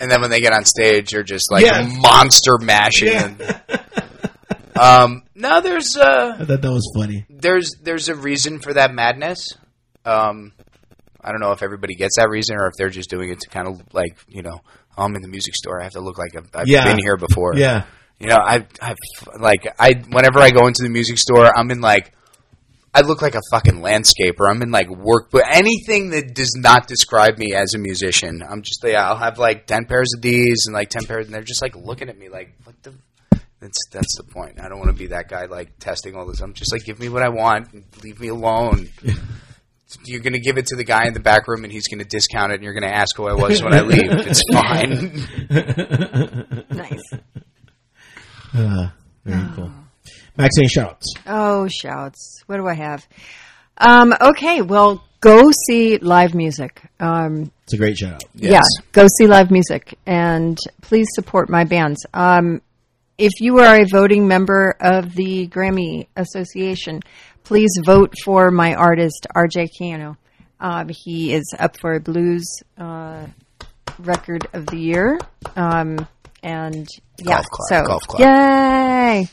[0.00, 1.88] And then when they get on stage, they're just like Yeah.
[2.00, 3.08] monster mashing.
[3.40, 3.60] Yeah.
[4.80, 7.26] Um, no, there's uh, I thought that was funny.
[7.28, 9.54] there's there's a reason for that madness.
[10.04, 10.52] Um,
[11.28, 13.48] I don't know if everybody gets that reason or if they're just doing it to
[13.50, 14.60] kind of like you know,
[14.96, 15.80] oh, I'm in the music store.
[15.80, 16.84] I have to look like I've, I've Yeah.
[16.84, 17.54] been here before.
[17.56, 17.84] Yeah,
[18.18, 18.94] You know, I I
[19.38, 22.12] like I whenever I go into the music store, I'm in like
[22.94, 24.48] I look like a fucking landscaper.
[24.50, 28.62] I'm in like work, but anything that does not describe me as a musician, I'm
[28.62, 29.06] just yeah.
[29.08, 31.76] I'll have like ten pairs of these and like ten pairs, and they're just like
[31.76, 32.94] looking at me like what the.
[33.60, 34.60] That's that's the point.
[34.60, 36.40] I don't want to be that guy like testing all this.
[36.40, 38.88] I'm just like give me what I want, and leave me alone.
[40.04, 42.52] You're gonna give it to the guy in the back room, and he's gonna discount
[42.52, 44.10] it, and you're gonna ask who I was when I leave.
[44.10, 45.24] It's fine.
[46.70, 47.02] Nice.
[48.54, 48.88] uh,
[49.24, 49.70] very cool.
[50.36, 51.12] Max, any shouts?
[51.26, 52.42] Oh, shouts.
[52.46, 53.06] What do I have?
[53.78, 56.82] Um, okay, well, go see live music.
[57.00, 58.22] Um, It's a great shout.
[58.34, 58.52] Yes.
[58.52, 58.62] Yeah,
[58.92, 62.04] go see live music and please support my bands.
[62.14, 62.60] Um,
[63.18, 67.00] if you are a voting member of the Grammy Association,
[67.42, 70.16] please vote for my artist, RJ Keano.
[70.60, 72.46] Um, he is up for a blues
[72.78, 73.26] uh,
[73.98, 75.18] record of the year.
[75.56, 76.06] Um,
[76.44, 76.88] and
[77.18, 78.20] yeah, Golf clap, so golf clap.
[78.20, 79.28] yay!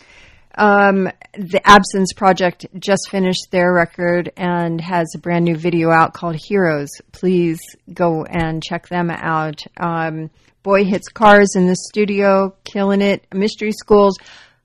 [0.57, 6.13] Um, the Absence Project just finished their record and has a brand new video out
[6.13, 6.89] called Heroes.
[7.11, 7.59] Please
[7.93, 9.61] go and check them out.
[9.77, 10.29] Um,
[10.63, 13.27] Boy hits cars in the studio, killing it.
[13.33, 14.17] Mystery Schools,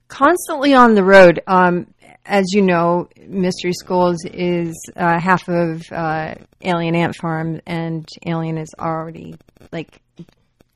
[0.08, 1.40] constantly on the road.
[1.46, 1.92] Um,
[2.24, 8.56] as you know, Mystery Schools is uh, half of uh, Alien Ant Farm, and Alien
[8.56, 9.34] is already
[9.72, 10.00] like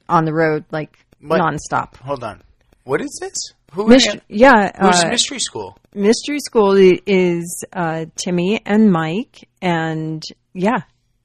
[0.08, 1.40] on the road, like What?
[1.40, 1.96] nonstop.
[1.96, 2.42] Hold on.
[2.82, 3.34] What is this?
[3.74, 5.76] Who Mystery, yeah, Who's uh, Mystery School?
[5.94, 10.22] Mystery School is uh, Timmy and Mike, and
[10.52, 10.82] yeah,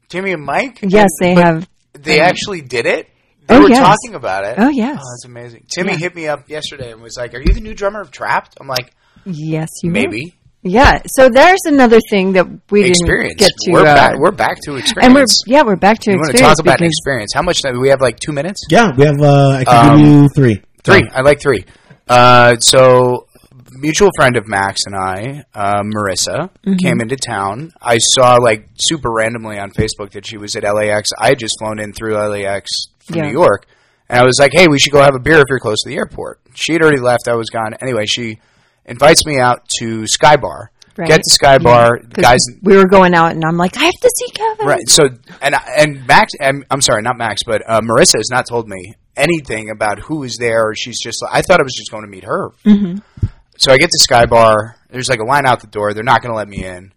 [0.09, 0.79] Timmy and Mike?
[0.81, 1.67] yes, they have.
[1.93, 3.07] They actually did it?
[3.47, 3.79] They Oh, were yes.
[3.79, 4.55] talking about it.
[4.59, 4.97] Oh, yes.
[5.01, 5.65] Oh, that's amazing.
[5.69, 5.97] Timmy Yeah.
[5.97, 8.51] hit me up yesterday and was like, Are you the new drummer of Trapt?
[8.61, 8.93] I'm like,
[9.25, 9.93] Yes, you are.
[9.93, 10.35] Maybe.
[10.61, 11.01] Yeah.
[11.07, 13.35] So there's another thing that we Experience.
[13.35, 13.71] didn't get to.
[13.71, 15.05] we're, uh, back, we're back to experience.
[15.05, 17.31] and we're yeah, we're back to you want to experience talk about experience?
[17.33, 17.79] How much time?
[17.79, 18.61] We have like two minutes?
[18.69, 19.19] Yeah, we have.
[19.19, 20.61] Uh, I can Um, give you three.
[20.83, 21.09] Three.
[21.13, 21.65] I like three.
[22.09, 23.27] Uh, so,
[23.73, 26.75] mutual friend of Max and I, uh, Marissa, Mm-hmm.
[26.77, 27.71] came into town.
[27.81, 31.09] I saw like super randomly on Facebook that she was at LAX.
[31.19, 32.69] I had just flown in through LAX
[33.05, 33.25] from Yeah.
[33.27, 33.65] New York,
[34.09, 35.89] and I was like, "Hey, we should go have a beer if you're close to
[35.89, 37.27] the airport." She had already left.
[37.27, 37.75] I was gone.
[37.81, 38.39] Anyway, she
[38.85, 40.71] invites me out to Sky Bar.
[40.97, 41.07] Right.
[41.07, 42.39] Get to Sky Bar, 'cause guys.
[42.61, 44.67] we were going out, and I'm like, I have to see Kevin.
[44.67, 44.89] Right.
[44.89, 45.03] So
[45.41, 48.95] and and Max, and I'm sorry, not Max, but uh, Marissa has not told me
[49.19, 50.69] anything about who is there.
[50.69, 51.23] Or she's just.
[51.31, 52.49] I thought I was just going to meet her.
[52.65, 53.27] Mm-hmm.
[53.57, 54.77] So I get to Sky Bar.
[54.89, 55.93] There's like a line out the door.
[55.93, 56.93] They're not going to let me in.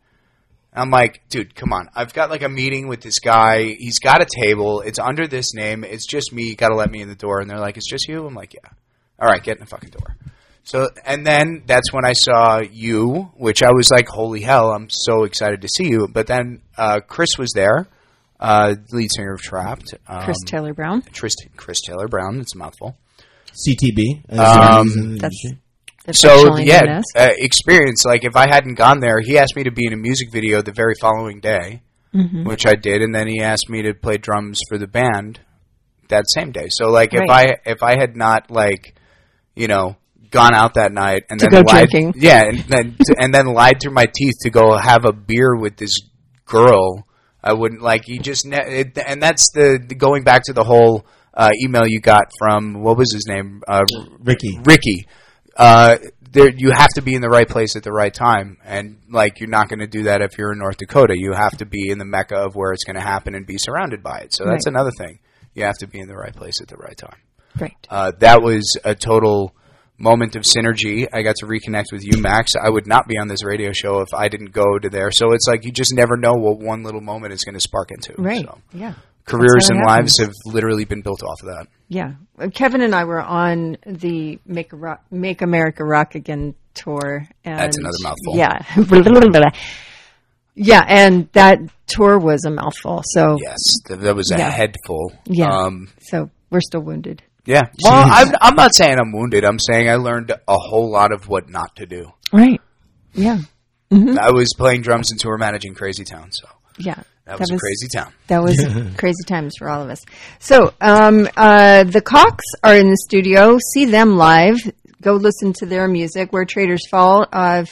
[0.75, 1.91] I'm like, dude, come on.
[1.95, 3.65] I've got like a meeting with this guy.
[3.65, 4.81] He's got a table.
[4.81, 5.85] It's under this name.
[5.85, 6.55] It's just me.
[6.55, 7.41] Got to let me in the door.
[7.41, 8.25] And they're like, it's just you.
[8.27, 8.71] I'm like, yeah.
[9.21, 10.17] All right, get in the fucking door.
[10.65, 14.89] So, and then that's when I saw you, which I was like, holy hell, I'm
[14.89, 16.09] so excited to see you.
[16.11, 17.89] But then uh, Chris was there,
[18.43, 19.95] uh, lead singer of Trapt.
[20.09, 21.03] Um, Chris Taylor Brown.
[21.15, 22.41] Chris, Chris Taylor Brown.
[22.41, 22.99] It's a mouthful.
[23.67, 24.29] CTB.
[24.39, 25.19] Um, it is in the
[26.05, 26.21] That's.
[26.21, 28.05] So yeah, uh, experience.
[28.05, 30.61] Like if I hadn't gone there, he asked me to be in a music video
[30.61, 31.83] the very following day,
[32.15, 32.45] Mm-hmm.
[32.45, 35.41] which I did, and then he asked me to play drums for the band
[36.11, 36.67] that same day.
[36.69, 38.97] So like if I if I had not like
[39.57, 39.97] you know
[40.31, 42.21] gone out that night and To then go lied, drinking.
[42.23, 45.77] yeah, and then and then lied through my teeth to go have a beer with
[45.77, 46.01] this
[46.45, 47.07] girl,
[47.43, 48.09] I wouldn't like.
[48.09, 51.05] You just ne- it, and that's the, the going back to the whole
[51.35, 53.85] uh, email you got from what was his name, uh,
[54.21, 54.59] Ricky.
[54.65, 55.07] Ricky.
[55.57, 55.97] Uh,
[56.31, 59.39] there, you have to be in the right place at the right time, and like
[59.41, 61.15] you're not going to do that if you're in North Dakota.
[61.19, 63.59] You have to be in the mecca of where it's going to happen and be
[63.59, 64.33] surrounded by it.
[64.35, 64.73] So that's Right.
[64.75, 65.19] another thing.
[65.55, 67.19] You have to be in the right place at the right time.
[67.61, 67.77] Right.
[67.91, 69.55] Uh, that was a total
[70.03, 71.07] moment of synergy.
[71.13, 72.53] I got to reconnect with you, Max.
[72.63, 75.11] I would not be on this radio show if I didn't go to there.
[75.13, 77.91] So it's like you just never know what one little moment is going to spark
[77.93, 78.15] into.
[78.21, 78.45] Right.
[78.45, 78.95] So Yeah.
[79.27, 81.67] careers and lives have literally been built off of that.
[81.89, 82.13] Yeah.
[82.39, 87.27] Uh, Kevin and I were on the Make, Rock, Make America Rock Again tour.
[87.45, 88.37] And That's another mouthful.
[88.37, 88.63] Yeah.
[90.55, 93.03] yeah, and that tour was a mouthful.
[93.05, 93.59] So, Yes,
[93.89, 94.51] that, that was a Yeah.
[94.51, 95.13] head full.
[95.27, 95.49] yeah.
[95.51, 97.23] Um, so we're still wounded.
[97.45, 97.63] Yeah.
[97.83, 99.45] Well, I'm, I'm not saying I'm wounded.
[99.45, 102.13] I'm saying I learned a whole lot of what not to do.
[102.33, 102.61] Right.
[103.15, 103.39] Yeah.
[103.91, 106.47] I was playing drums and tour managing Crazy Town, so
[106.79, 107.03] Yeah.
[107.27, 108.11] that was a crazy town.
[108.29, 108.57] That was
[108.97, 110.03] crazy times for all of us.
[110.39, 113.59] So, um, uh, the Cox are in the studio.
[113.75, 114.57] See them live.
[115.03, 116.33] go listen to their music.
[116.33, 117.65] Where Traders Fall uh,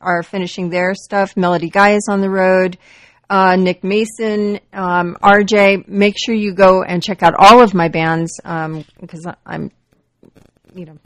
[0.00, 1.36] are finishing their stuff.
[1.36, 2.76] Melody Guy is on the road.
[3.32, 5.88] Uh, Nick Mason, um, RJ.
[5.88, 9.70] Make sure you go and check out all of my bands because I'm,
[10.74, 10.98] you know,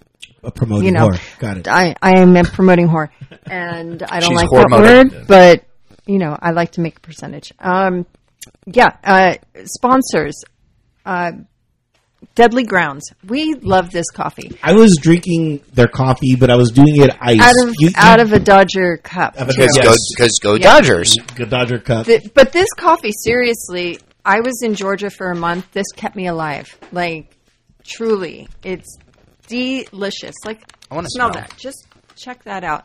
[0.43, 1.39] A promoting you know, whore.
[1.39, 1.69] Got it.
[1.69, 3.11] I, I am a promoting whore,
[3.47, 4.83] and I don't She's like that mother.
[4.83, 5.67] word, but
[6.07, 7.53] you know, I like to make a percentage.
[7.61, 8.07] Um,
[8.67, 10.43] yeah, uh, sponsors,
[11.05, 11.31] uh,
[12.35, 13.13] Deadly Grounds.
[13.27, 17.41] We love this coffee I was drinking their coffee, but I was doing it iced.
[17.41, 19.37] out of You- you- of a Dodger cup.
[19.39, 19.63] Of a too.
[19.63, 20.75] Because go, because go Yeah.
[20.75, 21.15] Dodgers.
[21.37, 22.07] the Dodger cup.
[22.07, 25.71] Th- but this coffee, seriously, I was in Georgia for a month.
[25.73, 26.77] This kept me alive.
[26.93, 27.31] Like,
[27.85, 28.99] truly, it's
[29.49, 30.35] delicious.
[30.45, 31.43] Like, I wanna smell, smell.
[31.45, 31.57] that.
[31.57, 31.87] Just
[32.17, 32.85] check that out.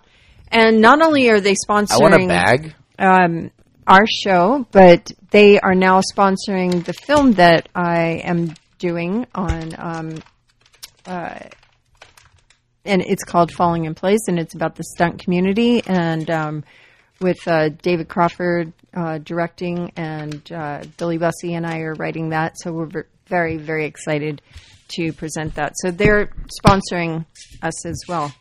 [0.50, 2.74] And not only are they sponsoring I want a bag.
[3.00, 3.52] um,
[3.88, 8.54] our show, but they are now sponsoring the film that I am
[8.86, 10.16] doing on, um,
[11.06, 11.40] uh,
[12.84, 16.64] and it's called Falling in Place, and it's about the stunt community, and um,
[17.22, 22.58] with uh, David Crawford uh, directing, and uh, Billy Bussey and I are writing that.
[22.58, 24.42] So we're very, very excited
[24.96, 25.74] to present that.
[25.78, 26.32] So they're
[26.66, 27.26] sponsoring
[27.62, 28.34] us as well.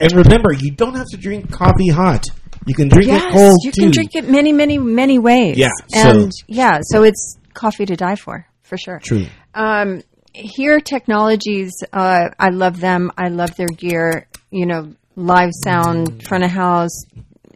[0.00, 2.24] And remember, you don't have to drink coffee hot.
[2.66, 3.80] You can drink Yes, it cold you too.
[3.82, 5.58] can drink it many, many, many ways.
[5.58, 9.00] Yeah, so- and yeah, so it's coffee to die for, for sure.
[9.00, 9.26] True.
[9.58, 10.02] Um,
[10.32, 13.10] here, technologies, uh, I love them.
[13.18, 14.28] I love their gear.
[14.50, 17.04] You know, live sound, front of house,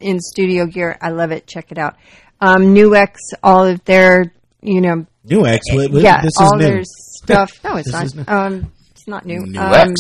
[0.01, 0.99] in studio gear.
[1.01, 1.47] I love it.
[1.47, 1.97] Check it out.
[2.41, 5.65] Um, Nuix, all of their, you know, New X.
[5.73, 6.65] What, what, yeah, this is all new.
[6.65, 7.53] their stuff.
[7.65, 8.29] No, it's This not.
[8.29, 9.47] Um, it's not new.
[9.47, 9.95] New Um,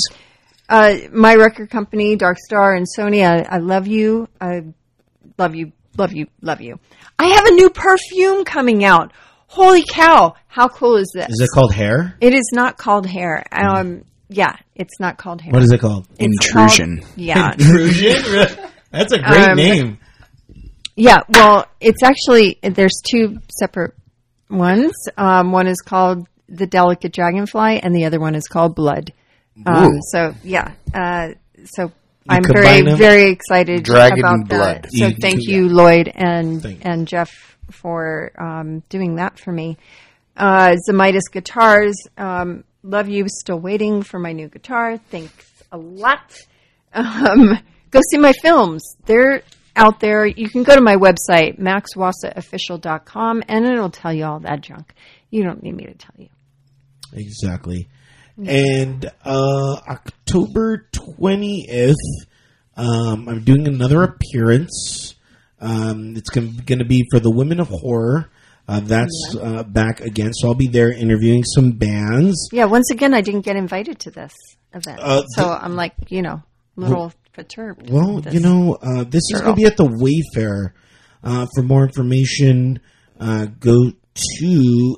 [0.69, 3.25] uh, my record company, Dark Star and Sony.
[3.25, 4.29] I, I love you.
[4.41, 4.65] I
[5.39, 5.73] love you.
[5.97, 6.27] Love you.
[6.41, 6.81] Love you.
[7.19, 9.13] I have a new perfume coming out.
[9.53, 10.35] Holy cow!
[10.49, 11.29] How cool is this?
[11.29, 12.17] Is it called hair?
[12.21, 13.45] It is not called hair.
[13.53, 15.53] Um, yeah, it's not called hair.
[15.53, 16.07] What is it called?
[16.19, 17.01] It's Intrusion.
[17.03, 18.57] called- yeah, Intrusion.
[18.91, 19.99] That's a great Um, name.
[20.97, 21.19] yeah.
[21.29, 23.93] Well, it's actually there's two separate
[24.49, 24.93] ones.
[25.19, 29.13] Um, one is called the Delicate Dragonfly, and the other one is called Blood.
[29.67, 29.99] Um, Ooh.
[30.13, 30.73] so yeah.
[30.95, 31.29] Uh,
[31.65, 31.93] so
[32.27, 32.97] I'm combine very them?
[32.99, 34.83] very excited Dragon about Blood.
[34.85, 34.93] that.
[34.93, 36.91] So You- thank you, Lloyd and Thank you.
[36.91, 39.77] and Jeff for um, doing that for me.
[40.37, 41.95] Uh, Zemaitis Guitars.
[42.17, 43.27] Um, love you.
[43.29, 44.99] Still waiting for my new guitar.
[44.99, 46.39] Thanks a lot.
[46.95, 47.59] Um,
[47.91, 48.97] go see my films.
[49.07, 49.43] They're
[49.77, 50.27] out there.
[50.27, 54.93] You can go to my website, maxwasaofficial.com, and it'll tell you all that junk.
[55.31, 56.29] You don't need me to tell you.
[57.13, 57.89] Exactly.
[58.45, 61.95] And uh, October 20th,
[62.77, 65.15] um, I'm doing another appearance.
[65.63, 68.29] Um, it's going to be for the Women of Horror.
[68.69, 72.49] Uh, that's uh, back again, so I'll be there interviewing some bands.
[72.53, 74.33] Yeah, once again, I didn't get invited to this
[74.75, 75.01] event.
[75.01, 76.43] Uh, so I'm like, you know,
[76.77, 77.91] a little perturbed.
[77.91, 80.75] Well, you know, uh, this is going to be at the Wayfarer.
[81.25, 82.81] Uh, for more information,
[83.21, 84.97] uh, go to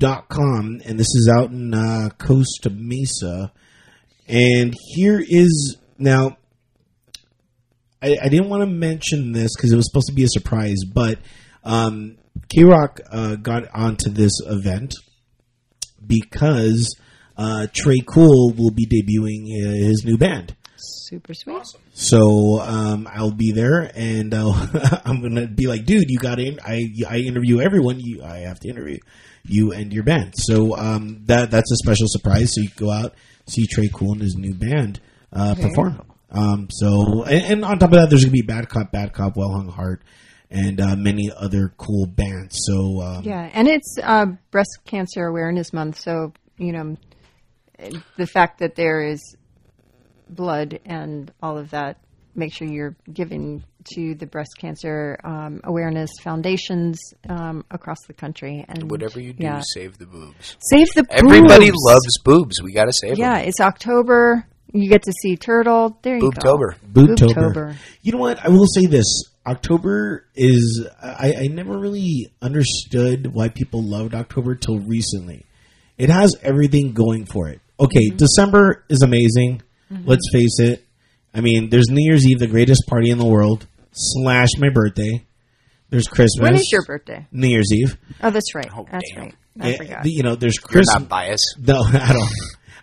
[0.00, 0.80] hazychaos.com.
[0.84, 3.52] And this is out in uh, Costa Mesa.
[4.26, 6.36] And here is now.
[8.04, 10.84] I, I didn't want to mention this because it was supposed to be a surprise,
[10.84, 11.18] but
[11.64, 12.16] um,
[12.48, 14.94] K Rock uh, got onto this event
[16.06, 16.94] because
[17.36, 20.54] uh, Tré Cool will be debuting uh, his new band.
[20.76, 21.56] super sweet.
[21.94, 24.52] So um, I'll be there, and uh,
[25.04, 26.60] I'm gonna be like, dude, you got in.
[26.64, 28.00] I I interview everyone.
[28.00, 28.98] You, I have to interview
[29.44, 30.34] you and your band.
[30.36, 32.54] So um, that that's a special surprise.
[32.54, 33.14] So you can go out
[33.46, 35.00] see Tré Cool and his new band
[35.32, 36.00] uh, perform.
[36.34, 39.36] Um, so and, and on top of that, there's gonna be Bad Cop, Bad Cop,
[39.36, 40.02] Well Hung Heart,
[40.50, 42.56] and uh, many other cool bands.
[42.66, 46.96] So um, Yeah, and it's uh, Breast Cancer Awareness Month, so you know
[48.16, 49.36] the fact that there is
[50.28, 51.98] blood and all of that.
[52.36, 53.62] Make sure you're giving
[53.94, 56.98] to the breast cancer um, awareness foundations
[57.28, 59.60] um, across the country, and Whatever you do, yeah.
[59.64, 60.56] save the boobs.
[60.68, 61.52] save the Everybody boobs.
[61.52, 62.60] Everybody loves boobs.
[62.60, 63.46] We got to save Yeah, them.
[63.48, 64.44] it's October.
[64.76, 65.96] You get to see Turtle.
[66.02, 66.74] There you Boobtober.
[66.92, 67.00] go.
[67.06, 67.34] Boobtober.
[67.54, 67.76] Boobtober.
[68.02, 68.44] You know what?
[68.44, 69.06] I will say this.
[69.46, 75.44] October is I, I never really understood why people loved October till recently.
[75.96, 77.60] It has everything going for it.
[77.78, 78.16] Okay, Mm-hmm.
[78.16, 79.62] December is amazing.
[79.90, 80.84] Let's face it.
[81.32, 85.24] I mean, there's New Year's Eve, the greatest party in the world, slash my birthday.
[85.90, 86.42] There's Christmas.
[86.42, 87.26] When is your birthday?
[87.30, 87.96] New Year's Eve.
[88.22, 88.68] Oh, that's right.
[88.76, 89.22] Oh, that's damn.
[89.24, 89.34] right.
[89.60, 90.00] I forgot.
[90.06, 90.94] you know, there's You're Christmas.
[91.00, 91.56] not biased.
[91.60, 92.28] No, I don't.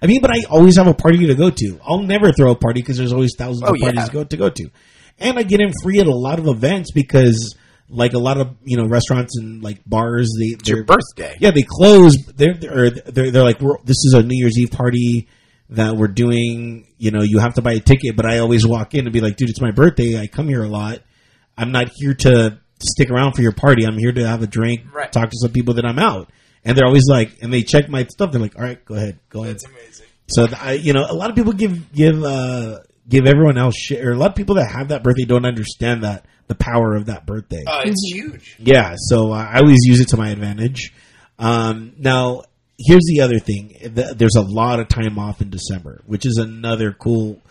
[0.01, 1.79] I mean, but I always have a party to go to.
[1.85, 4.05] I'll never throw a party because there's always thousands Oh, of parties yeah.
[4.05, 4.69] to go to go to,
[5.19, 7.55] and I get in free at a lot of events because,
[7.89, 11.37] like a lot of you know restaurants and like bars, they It's your birthday.
[11.39, 12.15] Yeah, they close.
[12.35, 15.27] They're they're they're, they're like this is a New Year's Eve party.
[15.69, 18.93] that we're doing, you know, you have to buy a ticket, but I always walk
[18.93, 20.19] in and be like, dude, it's my birthday.
[20.19, 20.99] I come here a lot.
[21.57, 23.85] I'm not here to stick around for your party.
[23.85, 25.09] I'm here to have a drink, Right.
[25.09, 26.29] talk to some people that I'm out.
[26.63, 28.31] And they're always like, and they check my stuff.
[28.31, 29.57] They're like, all right, go ahead, go ahead.
[29.65, 30.05] amazing.
[30.27, 34.05] So I, you know, a lot of people give give uh, give everyone else shit,
[34.05, 37.07] or a lot of people that have that birthday don't understand that the power of
[37.07, 37.63] that birthday.
[37.67, 38.57] Oh, it's huge.
[38.59, 40.93] Yeah, so uh, I always use it to my advantage.
[41.39, 42.43] Um, now,
[42.77, 43.75] here's the other thing:
[44.15, 47.41] there's a lot of time off in December, which is another cool,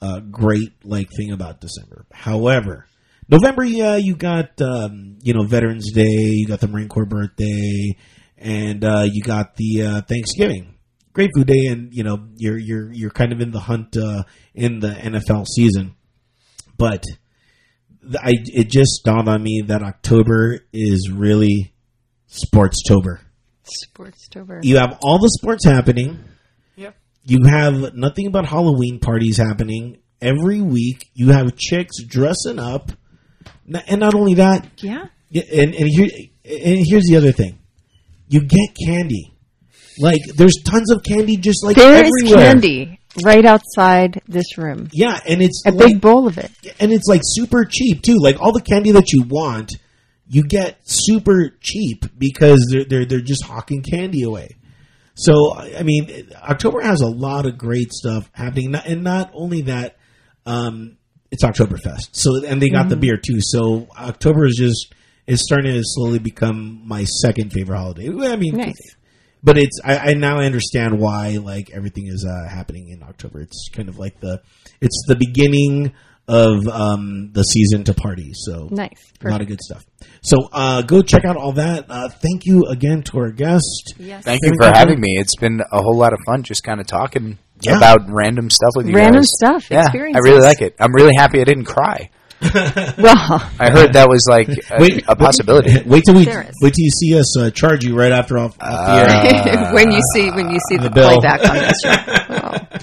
[0.00, 2.04] uh, great like thing about December.
[2.12, 2.86] However,
[3.28, 7.96] November, yeah, you got um, you know Veterans Day, you got the Marine Corps birthday,
[8.44, 10.74] and uh, you got the uh, Thanksgiving.
[11.12, 14.24] Great food day, and you know you're you're you're kind of in the hunt uh,
[14.54, 15.94] in the NFL season,
[16.76, 17.02] but
[18.02, 21.72] th- I it just dawned on me that October is really
[22.28, 23.18] Sportstober.
[23.86, 24.62] Sportstober.
[24.64, 26.18] You have all the sports happening.
[26.76, 26.96] Yep.
[27.24, 31.10] You have nothing but Halloween parties happening every week.
[31.14, 32.90] You have chicks dressing up,
[33.86, 35.06] and not only that, Yeah.
[35.30, 36.08] yeah, and and here
[36.44, 37.58] and here's the other thing:
[38.28, 39.32] you get candy.
[39.98, 42.44] Like there's tons of candy just like There is everywhere.
[42.46, 44.88] candy right outside this room.
[44.92, 46.50] Yeah, and it's A like, big bowl of it.
[46.80, 48.16] and it's like super cheap too.
[48.18, 49.72] Like all the candy that you want,
[50.26, 54.48] you get super cheap because they're they're they're just hawking candy away.
[55.14, 59.96] So I mean, October has a lot of great stuff happening, and not only that,
[60.44, 60.96] um,
[61.30, 62.08] it's Oktoberfest.
[62.12, 63.38] So and they got the beer too.
[63.38, 64.92] So October is just
[65.26, 68.08] is starting to slowly become my second favorite holiday.
[68.08, 68.74] I mean, Nice.
[69.42, 73.40] but it's I, I now understand why like everything is uh, happening in October.
[73.40, 74.40] It's kind of like the
[74.80, 75.92] it's the beginning
[76.26, 78.32] of um, the season to party.
[78.34, 79.12] So Nice.
[79.22, 79.84] a lot of good stuff.
[80.22, 81.84] So uh, go check out all that.
[81.88, 83.94] Uh, thank you again to our guest.
[83.98, 84.24] Yes.
[84.24, 85.16] Thank you for having me.
[85.18, 87.76] It's been a whole lot of fun just kind of talking Yeah.
[87.76, 89.28] about random stuff with you Random guys.
[89.36, 90.74] stuff, Yeah, I really like it.
[90.80, 92.08] I'm really happy I didn't cry.
[92.98, 95.82] Well, I heard that was like a, a possibility.
[95.86, 98.86] Wait till we wait till you see us uh, charge you right after off, off
[98.86, 99.72] the air.
[99.74, 101.08] when you see when you see the, The bill.
[101.20, 101.94] playback on this show.
[102.30, 102.78] Oh.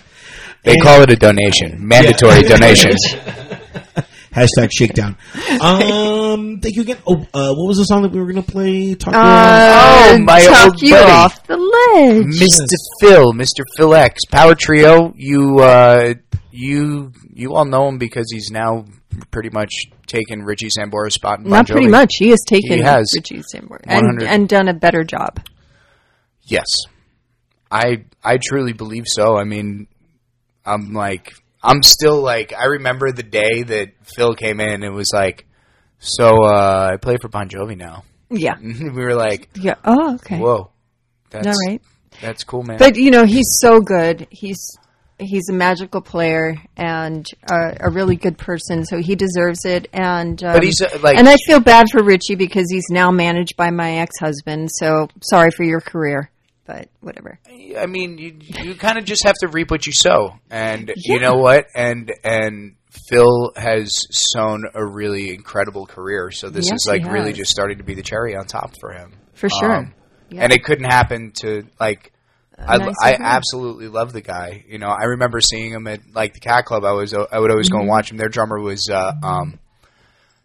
[0.64, 2.92] They call it a donation, mandatory donation.
[4.32, 5.18] Hashtag shakedown.
[5.60, 6.98] Um, thank you again.
[7.06, 8.96] Oh, uh, what was the song that we were gonna play?
[8.96, 11.12] Talk to you Uh, Oh, my talk old you buddy.
[11.12, 12.26] off the ledge.
[12.40, 12.76] Mr.
[13.02, 13.64] Phil, Mr.
[13.76, 15.14] Phil X, Power Trio.
[15.18, 16.14] You, uh,
[16.52, 18.86] you, you all know him because he's now
[19.32, 19.72] pretty much
[20.08, 21.40] taken Richie Sambora's spot.
[21.40, 22.16] In Bon Not pretty much.
[22.18, 23.12] He has taken He has.
[23.16, 24.28] Richie Sambora and 100.
[24.28, 25.40] and done a better job.
[26.44, 26.66] Yes,
[27.70, 29.38] I, I truly believe so.
[29.38, 29.88] I mean,
[30.66, 31.34] I'm like,
[31.64, 35.46] I'm still like, I remember the day that Phil came in and was like,
[36.00, 38.56] "So, uh, I play for Bon Jovi now." Yeah.
[38.62, 39.76] we were like, Yeah.
[39.86, 40.40] Oh, okay.
[40.40, 40.72] "Whoa,
[41.30, 41.82] that's All right.
[42.22, 44.28] that's cool, man." But you know, he's so good.
[44.32, 44.60] He's
[45.22, 49.88] he's a magical player and a, a really good person, so he deserves it.
[49.94, 53.12] And um, But he's, uh, like- and I feel bad for Richie because he's now
[53.12, 54.70] managed by my ex husband.
[54.74, 56.30] So sorry for your career,
[56.66, 57.40] but whatever.
[57.78, 61.20] I mean, you you kind of just have to reap what you sow, and you
[61.20, 61.66] know what?
[61.76, 62.76] And and
[63.10, 66.32] Phil has sown a really incredible career.
[66.32, 68.92] So this Yes, is like really just starting to be the cherry on top for
[68.92, 69.76] him, For sure.
[69.78, 69.94] Um,
[70.30, 70.44] Yeah.
[70.44, 72.12] And it couldn't happen to like.
[72.68, 74.64] I, nice I absolutely love the guy.
[74.68, 76.84] You know, I remember seeing him at like the Cat Club.
[76.84, 77.76] I was I would always Mm-hmm.
[77.76, 78.18] go and watch him.
[78.18, 79.60] Their drummer was uh, um,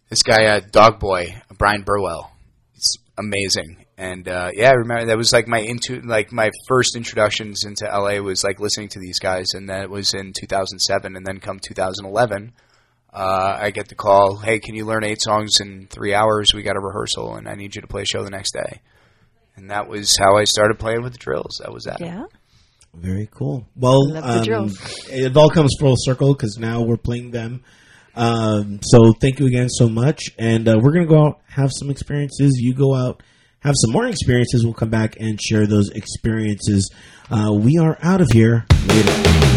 [0.08, 2.32] this guy uh, Dog Boy Brian Burwell.
[2.74, 3.84] It's amazing.
[3.98, 7.86] And uh, yeah, I remember that was like my into like my first introductions into
[7.86, 11.16] LA was like listening to these guys, and that was in 2007.
[11.16, 12.52] And then come 2011,
[13.14, 16.52] uh, I get the call, "Hey, can you learn eight songs in three hours?
[16.52, 18.80] We got a rehearsal, and I need you to play a show the next day."
[19.56, 21.60] And that was how I started playing with the drills.
[21.62, 22.00] That was that.
[22.00, 22.24] yeah.
[22.94, 23.66] Very cool.
[23.76, 24.70] Well, um,
[25.10, 27.62] it all comes full circle because now we're playing them.
[28.14, 31.90] Um, so thank you again so much, and uh, we're gonna go out have some
[31.90, 32.56] experiences.
[32.58, 33.22] You go out
[33.60, 34.64] have some more experiences.
[34.64, 36.90] We'll come back and share those experiences.
[37.30, 39.55] Uh, we are out of here later.